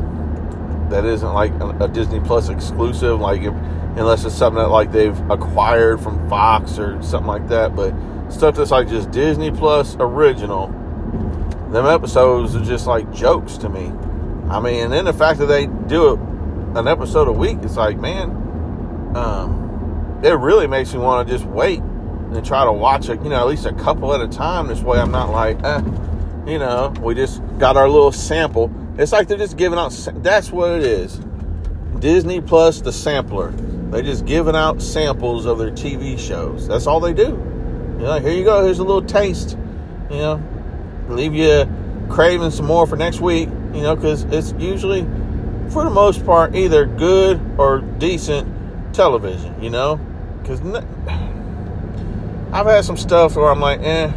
that 0.90 1.06
isn't 1.06 1.34
like 1.34 1.52
a, 1.60 1.88
Disney 1.88 2.20
Plus 2.20 2.50
exclusive, 2.50 3.20
like 3.20 3.42
if, 3.42 3.54
unless 3.98 4.26
it's 4.26 4.36
something 4.36 4.62
that 4.62 4.70
like 4.70 4.92
they've 4.92 5.18
acquired 5.30 6.00
from 6.00 6.28
Fox 6.30 6.78
or 6.78 7.02
something 7.02 7.28
like 7.28 7.48
that. 7.50 7.76
But 7.76 7.94
stuff 8.30 8.56
that's 8.56 8.72
like 8.72 8.88
just 8.88 9.12
Disney 9.12 9.52
Plus 9.52 9.96
original, 10.00 10.68
them 11.72 11.86
episodes 11.86 12.56
are 12.56 12.64
just 12.64 12.88
like 12.88 13.12
jokes 13.14 13.58
to 13.58 13.70
me. 13.70 13.92
I 14.50 14.60
mean, 14.60 14.86
and 14.86 14.94
then 14.94 15.06
the 15.06 15.14
fact 15.14 15.40
that 15.40 15.46
they 15.46 15.68
do 15.68 16.14
it 16.14 16.20
an 16.78 16.88
episode 16.88 17.28
a 17.28 17.32
week, 17.32 17.58
it's 17.62 17.78
like, 17.78 17.98
man, 18.00 18.32
um, 19.16 20.20
it 20.24 20.32
really 20.32 20.68
makes 20.68 20.94
me 20.94 21.00
want 21.00 21.28
to 21.28 21.34
just 21.34 21.46
wait 21.46 21.80
and 21.80 22.46
try 22.46 22.64
to 22.64 22.72
watch 22.72 23.10
it, 23.10 23.22
you 23.24 23.30
know, 23.30 23.38
at 23.38 23.48
least 23.48 23.66
a 23.66 23.74
couple 23.74 24.14
at 24.14 24.22
a 24.22 24.28
time. 24.28 24.68
This 24.68 24.82
way 24.82 25.00
I'm 25.00 25.12
not 25.12 25.30
like, 25.30 25.64
eh, 25.64 25.82
you 26.50 26.60
know, 26.60 26.94
we 27.02 27.14
just 27.14 27.42
got 27.60 27.78
our 27.78 27.88
little 27.88 28.12
sample. 28.12 28.72
It's 28.98 29.12
like 29.12 29.28
they're 29.28 29.38
just 29.38 29.56
giving 29.56 29.78
out, 29.78 29.90
that's 30.18 30.52
what 30.52 30.72
it 30.72 30.84
is. 30.84 31.20
Disney 32.00 32.42
Plus, 32.42 32.82
the 32.82 32.92
sampler. 32.92 33.52
They 33.92 34.02
just 34.02 34.26
giving 34.26 34.56
out 34.56 34.82
samples 34.82 35.46
of 35.46 35.58
their 35.58 35.72
TV 35.72 36.18
shows. 36.18 36.68
That's 36.68 36.88
all 36.88 37.00
they 37.00 37.14
do. 37.14 37.28
You 37.98 38.06
know, 38.06 38.20
here 38.20 38.34
you 38.34 38.44
go. 38.44 38.64
Here's 38.64 38.80
a 38.80 38.84
little 38.84 39.04
taste. 39.04 39.58
You 40.10 40.18
know, 40.18 40.44
leave 41.08 41.34
you 41.34 41.68
craving 42.10 42.52
some 42.52 42.66
more 42.66 42.88
for 42.88 42.96
next 42.96 43.20
week, 43.20 43.50
you 43.74 43.82
know, 43.82 43.96
because 43.96 44.24
it's 44.26 44.54
usually, 44.58 45.02
for 45.70 45.84
the 45.84 45.90
most 45.90 46.26
part, 46.26 46.56
either 46.56 46.86
good 46.86 47.40
or 47.58 47.82
decent 47.82 48.94
television, 48.94 49.62
you 49.62 49.70
know? 49.70 49.98
Because 50.42 50.62
I've 52.52 52.66
had 52.66 52.86
some 52.86 52.98
stuff 52.98 53.36
where 53.36 53.50
I'm 53.50 53.60
like, 53.60 53.82
eh, 53.82 54.12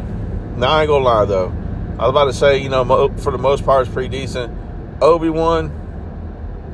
now 0.57 0.71
I 0.71 0.83
ain't 0.83 0.89
gonna 0.89 1.05
lie 1.05 1.25
though. 1.25 1.53
I 1.99 2.07
was 2.07 2.11
about 2.11 2.25
to 2.25 2.33
say, 2.33 2.59
you 2.59 2.69
know, 2.69 2.85
for 3.19 3.31
the 3.31 3.39
most 3.39 3.65
part, 3.65 3.87
it's 3.87 3.95
pretty 3.95 4.09
decent. 4.09 4.53
Obi 5.03 5.29
Wan, 5.29 5.71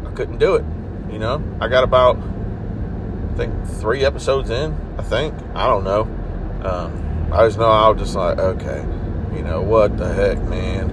I 0.07 0.13
couldn't 0.13 0.39
do 0.39 0.55
it. 0.55 0.65
You 1.13 1.19
know, 1.19 1.43
I 1.61 1.69
got 1.69 1.85
about, 1.85 2.17
I 2.17 3.37
think, 3.37 3.67
three 3.67 4.05
episodes 4.05 4.51
in. 4.51 4.77
I 4.99 5.03
think 5.03 5.35
I 5.55 5.67
don't 5.67 5.85
know. 5.85 6.03
Um, 6.63 7.31
I 7.33 7.47
just 7.47 7.59
know 7.59 7.67
I 7.67 7.89
was 7.89 8.01
just 8.01 8.15
like, 8.15 8.39
okay, 8.39 8.81
you 9.37 9.43
know 9.43 9.63
what 9.63 9.97
the 9.97 10.13
heck, 10.13 10.41
man. 10.43 10.91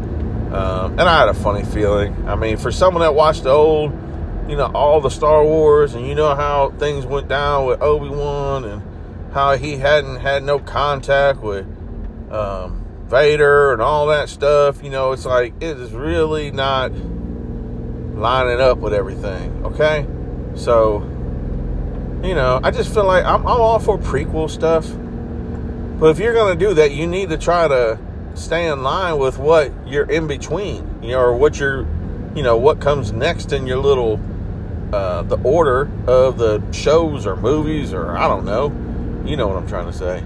Um, 0.54 0.92
and 0.92 1.02
I 1.02 1.20
had 1.20 1.30
a 1.30 1.34
funny 1.34 1.64
feeling. 1.64 2.28
I 2.28 2.36
mean, 2.36 2.58
for 2.58 2.72
someone 2.72 3.02
that 3.02 3.14
watched 3.14 3.44
the 3.44 3.50
old, 3.50 3.92
you 4.50 4.56
know, 4.56 4.72
all 4.74 5.02
the 5.02 5.10
Star 5.10 5.44
Wars, 5.44 5.94
and 5.96 6.08
you 6.08 6.16
know 6.16 6.34
how 6.36 6.72
things 6.78 7.06
went 7.06 7.28
down 7.28 7.66
with 7.66 7.82
Obi 7.82 8.10
Wan, 8.10 8.64
and 8.64 8.82
how 9.34 9.58
he 9.58 9.78
hadn't 9.78 10.18
had 10.18 10.44
no 10.44 10.60
contact 10.60 11.42
with 11.42 11.66
um, 12.32 12.85
Vader 13.08 13.74
and 13.74 13.82
all 13.82 14.08
that 14.08 14.30
stuff. 14.30 14.84
You 14.84 14.89
know, 14.89 15.12
it's 15.12 15.26
like 15.26 15.54
it 15.62 15.80
is 15.80 15.91
really 15.91 16.52
not 16.52 16.91
lining 16.91 18.62
up 18.62 18.78
with 18.80 18.94
everything. 18.94 19.65
Okay, 19.65 20.06
so 20.56 21.00
you 22.24 22.34
know, 22.34 22.60
I 22.63 22.72
just 22.72 22.94
feel 22.94 23.06
like 23.06 23.24
I'm, 23.26 23.41
I'm 23.41 23.62
all 23.62 23.80
for 23.80 23.98
prequel 23.98 24.50
stuff, 24.50 24.88
but 26.00 26.08
if 26.08 26.20
you're 26.20 26.34
gonna 26.34 26.56
do 26.56 26.74
that, 26.76 26.91
you 26.91 27.06
need 27.06 27.30
to 27.30 27.38
try 27.38 27.68
to 27.68 28.00
stay 28.34 28.68
in 28.68 28.84
line 28.84 29.18
with 29.18 29.38
what 29.38 29.72
you're 29.88 30.10
in 30.10 30.28
between, 30.28 31.04
you 31.04 31.12
know, 31.12 31.20
or 31.20 31.36
what 31.36 31.60
you're, 31.60 31.82
you 32.36 32.44
know, 32.44 32.58
what 32.58 32.82
comes 32.82 33.12
next 33.12 33.54
in 33.54 33.68
your 33.68 33.78
little, 33.78 34.20
uh, 34.91 35.22
the 35.24 35.38
order 35.38 35.89
of 36.08 36.38
the 36.38 36.62
shows 36.72 37.26
or 37.26 37.36
movies 37.36 37.94
or 37.94 38.18
I 38.18 38.28
don't 38.28 38.46
know, 38.46 38.68
you 39.26 39.38
know 39.38 39.48
what 39.48 39.58
I'm 39.58 39.68
trying 39.68 39.86
to 39.86 39.94
say. 39.94 40.24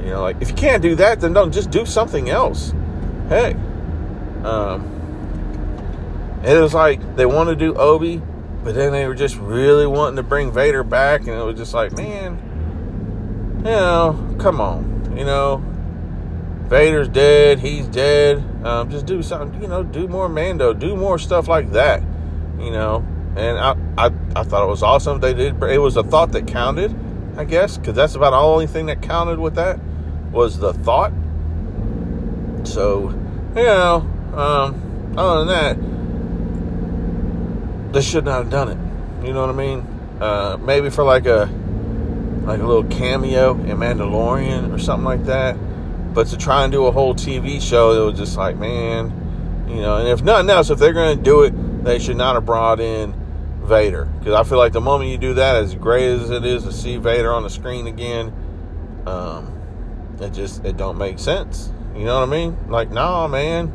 You 0.00 0.10
know, 0.10 0.22
like 0.22 0.40
if 0.40 0.48
you 0.48 0.54
can't 0.54 0.82
do 0.82 0.94
that, 0.96 1.20
then 1.20 1.32
don't 1.32 1.52
just 1.52 1.70
do 1.70 1.84
something 1.84 2.30
else. 2.30 2.72
Hey, 3.28 3.54
um, 4.44 6.40
it 6.44 6.58
was 6.58 6.72
like 6.72 7.16
they 7.16 7.26
want 7.26 7.48
to 7.50 7.56
do 7.56 7.74
Obi, 7.74 8.22
but 8.62 8.74
then 8.74 8.92
they 8.92 9.06
were 9.06 9.14
just 9.14 9.36
really 9.36 9.86
wanting 9.86 10.16
to 10.16 10.22
bring 10.22 10.52
Vader 10.52 10.84
back, 10.84 11.22
and 11.22 11.30
it 11.30 11.42
was 11.42 11.56
just 11.56 11.74
like, 11.74 11.92
man, 11.92 12.38
you 13.58 13.64
know, 13.64 14.36
come 14.38 14.60
on, 14.60 15.16
you 15.16 15.24
know, 15.24 15.62
Vader's 16.68 17.08
dead, 17.08 17.58
he's 17.58 17.86
dead. 17.86 18.44
Um, 18.64 18.90
just 18.90 19.04
do 19.06 19.22
something, 19.22 19.60
you 19.60 19.68
know, 19.68 19.82
do 19.82 20.06
more 20.08 20.28
Mando, 20.28 20.72
do 20.72 20.96
more 20.96 21.18
stuff 21.18 21.48
like 21.48 21.72
that, 21.72 22.02
you 22.58 22.70
know. 22.70 23.04
And 23.36 23.58
I, 23.58 23.76
I, 23.96 24.06
I 24.34 24.42
thought 24.42 24.64
it 24.64 24.68
was 24.68 24.82
awesome. 24.82 25.20
They 25.20 25.34
did. 25.34 25.62
It 25.62 25.78
was 25.78 25.96
a 25.96 26.02
thought 26.02 26.32
that 26.32 26.46
counted, 26.46 26.94
I 27.36 27.44
guess, 27.44 27.78
because 27.78 27.94
that's 27.94 28.14
about 28.14 28.30
the 28.30 28.38
only 28.38 28.66
thing 28.66 28.86
that 28.86 29.02
counted 29.02 29.38
with 29.38 29.54
that 29.56 29.78
was 30.30 30.58
the 30.58 30.72
thought. 30.72 31.12
So, 32.64 33.10
you 33.56 33.62
know, 33.62 33.96
um, 34.34 35.14
other 35.16 35.44
than 35.44 35.48
that, 35.48 35.76
they 37.92 38.02
should 38.02 38.24
not 38.24 38.44
have 38.44 38.50
done 38.50 38.68
it. 38.68 38.78
You 39.26 39.32
know 39.32 39.40
what 39.40 39.50
I 39.50 39.52
mean? 39.52 39.80
Uh, 40.20 40.58
maybe 40.60 40.90
for 40.90 41.04
like 41.04 41.26
a 41.26 41.48
like 42.44 42.60
a 42.60 42.66
little 42.66 42.84
cameo 42.84 43.52
in 43.52 43.76
Mandalorian 43.76 44.72
or 44.74 44.78
something 44.78 45.04
like 45.04 45.24
that. 45.24 45.56
But 46.14 46.28
to 46.28 46.38
try 46.38 46.64
and 46.64 46.72
do 46.72 46.86
a 46.86 46.90
whole 46.90 47.14
TV 47.14 47.60
show, 47.60 47.92
it 47.92 48.10
was 48.10 48.18
just 48.18 48.36
like, 48.36 48.56
man, 48.56 49.66
you 49.68 49.82
know. 49.82 49.98
And 49.98 50.08
if 50.08 50.22
nothing 50.22 50.48
else, 50.50 50.70
if 50.70 50.78
they're 50.78 50.94
going 50.94 51.16
to 51.16 51.22
do 51.22 51.42
it, 51.42 51.50
they 51.84 51.98
should 51.98 52.16
not 52.16 52.34
have 52.34 52.46
brought 52.46 52.80
in 52.80 53.14
Vader 53.62 54.06
because 54.18 54.34
I 54.34 54.48
feel 54.48 54.58
like 54.58 54.72
the 54.72 54.80
moment 54.80 55.10
you 55.10 55.18
do 55.18 55.34
that, 55.34 55.56
as 55.56 55.74
great 55.74 56.08
as 56.08 56.30
it 56.30 56.44
is 56.44 56.64
to 56.64 56.72
see 56.72 56.96
Vader 56.96 57.32
on 57.32 57.42
the 57.42 57.50
screen 57.50 57.86
again, 57.86 58.32
um, 59.06 59.57
it 60.20 60.32
just 60.32 60.64
it 60.64 60.76
don't 60.76 60.98
make 60.98 61.18
sense. 61.18 61.72
You 61.94 62.04
know 62.04 62.20
what 62.20 62.28
I 62.28 62.30
mean? 62.30 62.56
Like, 62.68 62.90
nah, 62.90 63.26
man. 63.26 63.72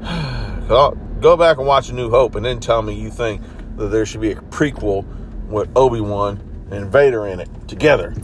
Go 0.68 1.36
back 1.36 1.58
and 1.58 1.66
watch 1.66 1.90
A 1.90 1.92
New 1.92 2.08
Hope, 2.08 2.34
and 2.34 2.46
then 2.46 2.60
tell 2.60 2.82
me 2.82 2.94
you 2.94 3.10
think 3.10 3.42
that 3.76 3.88
there 3.88 4.06
should 4.06 4.20
be 4.20 4.32
a 4.32 4.36
prequel 4.36 5.04
with 5.48 5.68
Obi 5.76 6.00
Wan 6.00 6.68
and 6.70 6.90
Vader 6.90 7.26
in 7.26 7.40
it 7.40 7.48
together. 7.68 8.14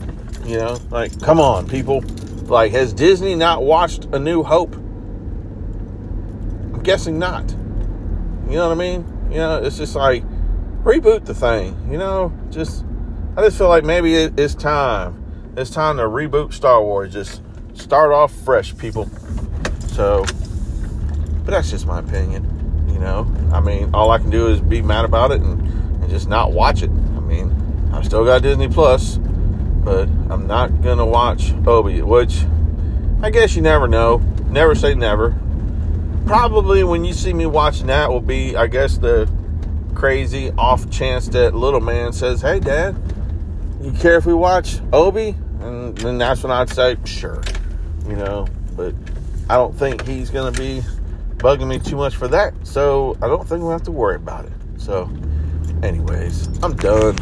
You 0.45 0.57
know, 0.57 0.79
like, 0.89 1.19
come 1.21 1.39
on, 1.39 1.67
people. 1.67 2.03
Like, 2.45 2.71
has 2.71 2.93
Disney 2.93 3.35
not 3.35 3.63
watched 3.63 4.05
A 4.05 4.19
New 4.19 4.41
Hope? 4.41 4.75
I'm 4.75 6.81
guessing 6.81 7.19
not. 7.19 7.51
You 8.49 8.55
know 8.55 8.69
what 8.69 8.77
I 8.77 8.79
mean? 8.79 9.29
You 9.29 9.37
know, 9.37 9.61
it's 9.61 9.77
just 9.77 9.95
like 9.95 10.23
reboot 10.83 11.25
the 11.25 11.35
thing. 11.35 11.89
You 11.91 11.97
know, 11.97 12.33
just 12.49 12.85
I 13.35 13.41
just 13.41 13.57
feel 13.57 13.67
like 13.67 13.83
maybe 13.83 14.15
it's 14.15 14.55
time 14.55 15.26
it's 15.57 15.71
time 15.71 15.97
to 15.97 16.03
reboot 16.03 16.53
Star 16.53 16.83
Wars. 16.83 17.11
Just 17.11 17.41
start 17.73 18.11
off 18.11 18.31
fresh, 18.31 18.77
people. 18.77 19.09
So, 19.87 20.23
but 21.43 21.51
that's 21.51 21.71
just 21.71 21.87
my 21.87 21.99
opinion. 21.99 22.85
You 22.87 22.99
know, 22.99 23.27
I 23.51 23.59
mean, 23.59 23.89
all 23.93 24.11
I 24.11 24.19
can 24.19 24.29
do 24.29 24.47
is 24.49 24.61
be 24.61 24.83
mad 24.83 25.03
about 25.03 25.31
it 25.31 25.41
and, 25.41 25.59
and 26.01 26.09
just 26.09 26.29
not 26.29 26.51
watch 26.51 26.83
it. 26.83 26.91
I 26.91 27.19
mean, 27.21 27.89
I've 27.91 28.05
still 28.05 28.23
got 28.23 28.43
Disney 28.43 28.67
Plus, 28.67 29.17
but 29.17 30.07
I'm 30.29 30.45
not 30.45 30.83
gonna 30.83 31.05
watch 31.05 31.53
Obi, 31.65 32.03
which 32.03 32.43
I 33.23 33.31
guess 33.31 33.55
you 33.55 33.63
never 33.63 33.87
know. 33.87 34.17
Never 34.49 34.75
say 34.75 34.93
never. 34.93 35.35
Probably 36.27 36.83
when 36.83 37.03
you 37.03 37.13
see 37.13 37.33
me 37.33 37.47
watching 37.47 37.87
that 37.87 38.11
will 38.11 38.21
be, 38.21 38.55
I 38.55 38.67
guess, 38.67 38.99
the 38.99 39.27
crazy 39.95 40.51
off 40.51 40.87
chance 40.91 41.27
that 41.29 41.55
little 41.55 41.81
man 41.81 42.13
says, 42.13 42.41
"Hey, 42.41 42.59
Dad, 42.59 42.95
you 43.81 43.91
care 43.93 44.17
if 44.17 44.27
we 44.27 44.35
watch 44.35 44.79
Obi?" 44.93 45.35
Mm, 45.59 45.87
and 45.87 45.97
then 45.97 46.17
that's 46.17 46.43
when 46.43 46.51
I'd 46.51 46.69
say, 46.69 46.97
sure, 47.05 47.41
you 48.07 48.15
know, 48.15 48.47
but 48.75 48.93
I 49.49 49.55
don't 49.55 49.75
think 49.75 50.05
he's 50.05 50.29
going 50.29 50.53
to 50.53 50.59
be 50.59 50.81
bugging 51.37 51.67
me 51.67 51.79
too 51.79 51.95
much 51.95 52.15
for 52.15 52.27
that. 52.27 52.53
So 52.63 53.17
I 53.21 53.27
don't 53.27 53.47
think 53.47 53.61
we'll 53.61 53.71
have 53.71 53.83
to 53.83 53.91
worry 53.91 54.15
about 54.15 54.45
it. 54.45 54.51
So, 54.77 55.09
anyways, 55.83 56.47
I'm 56.63 56.75
done. 56.75 57.15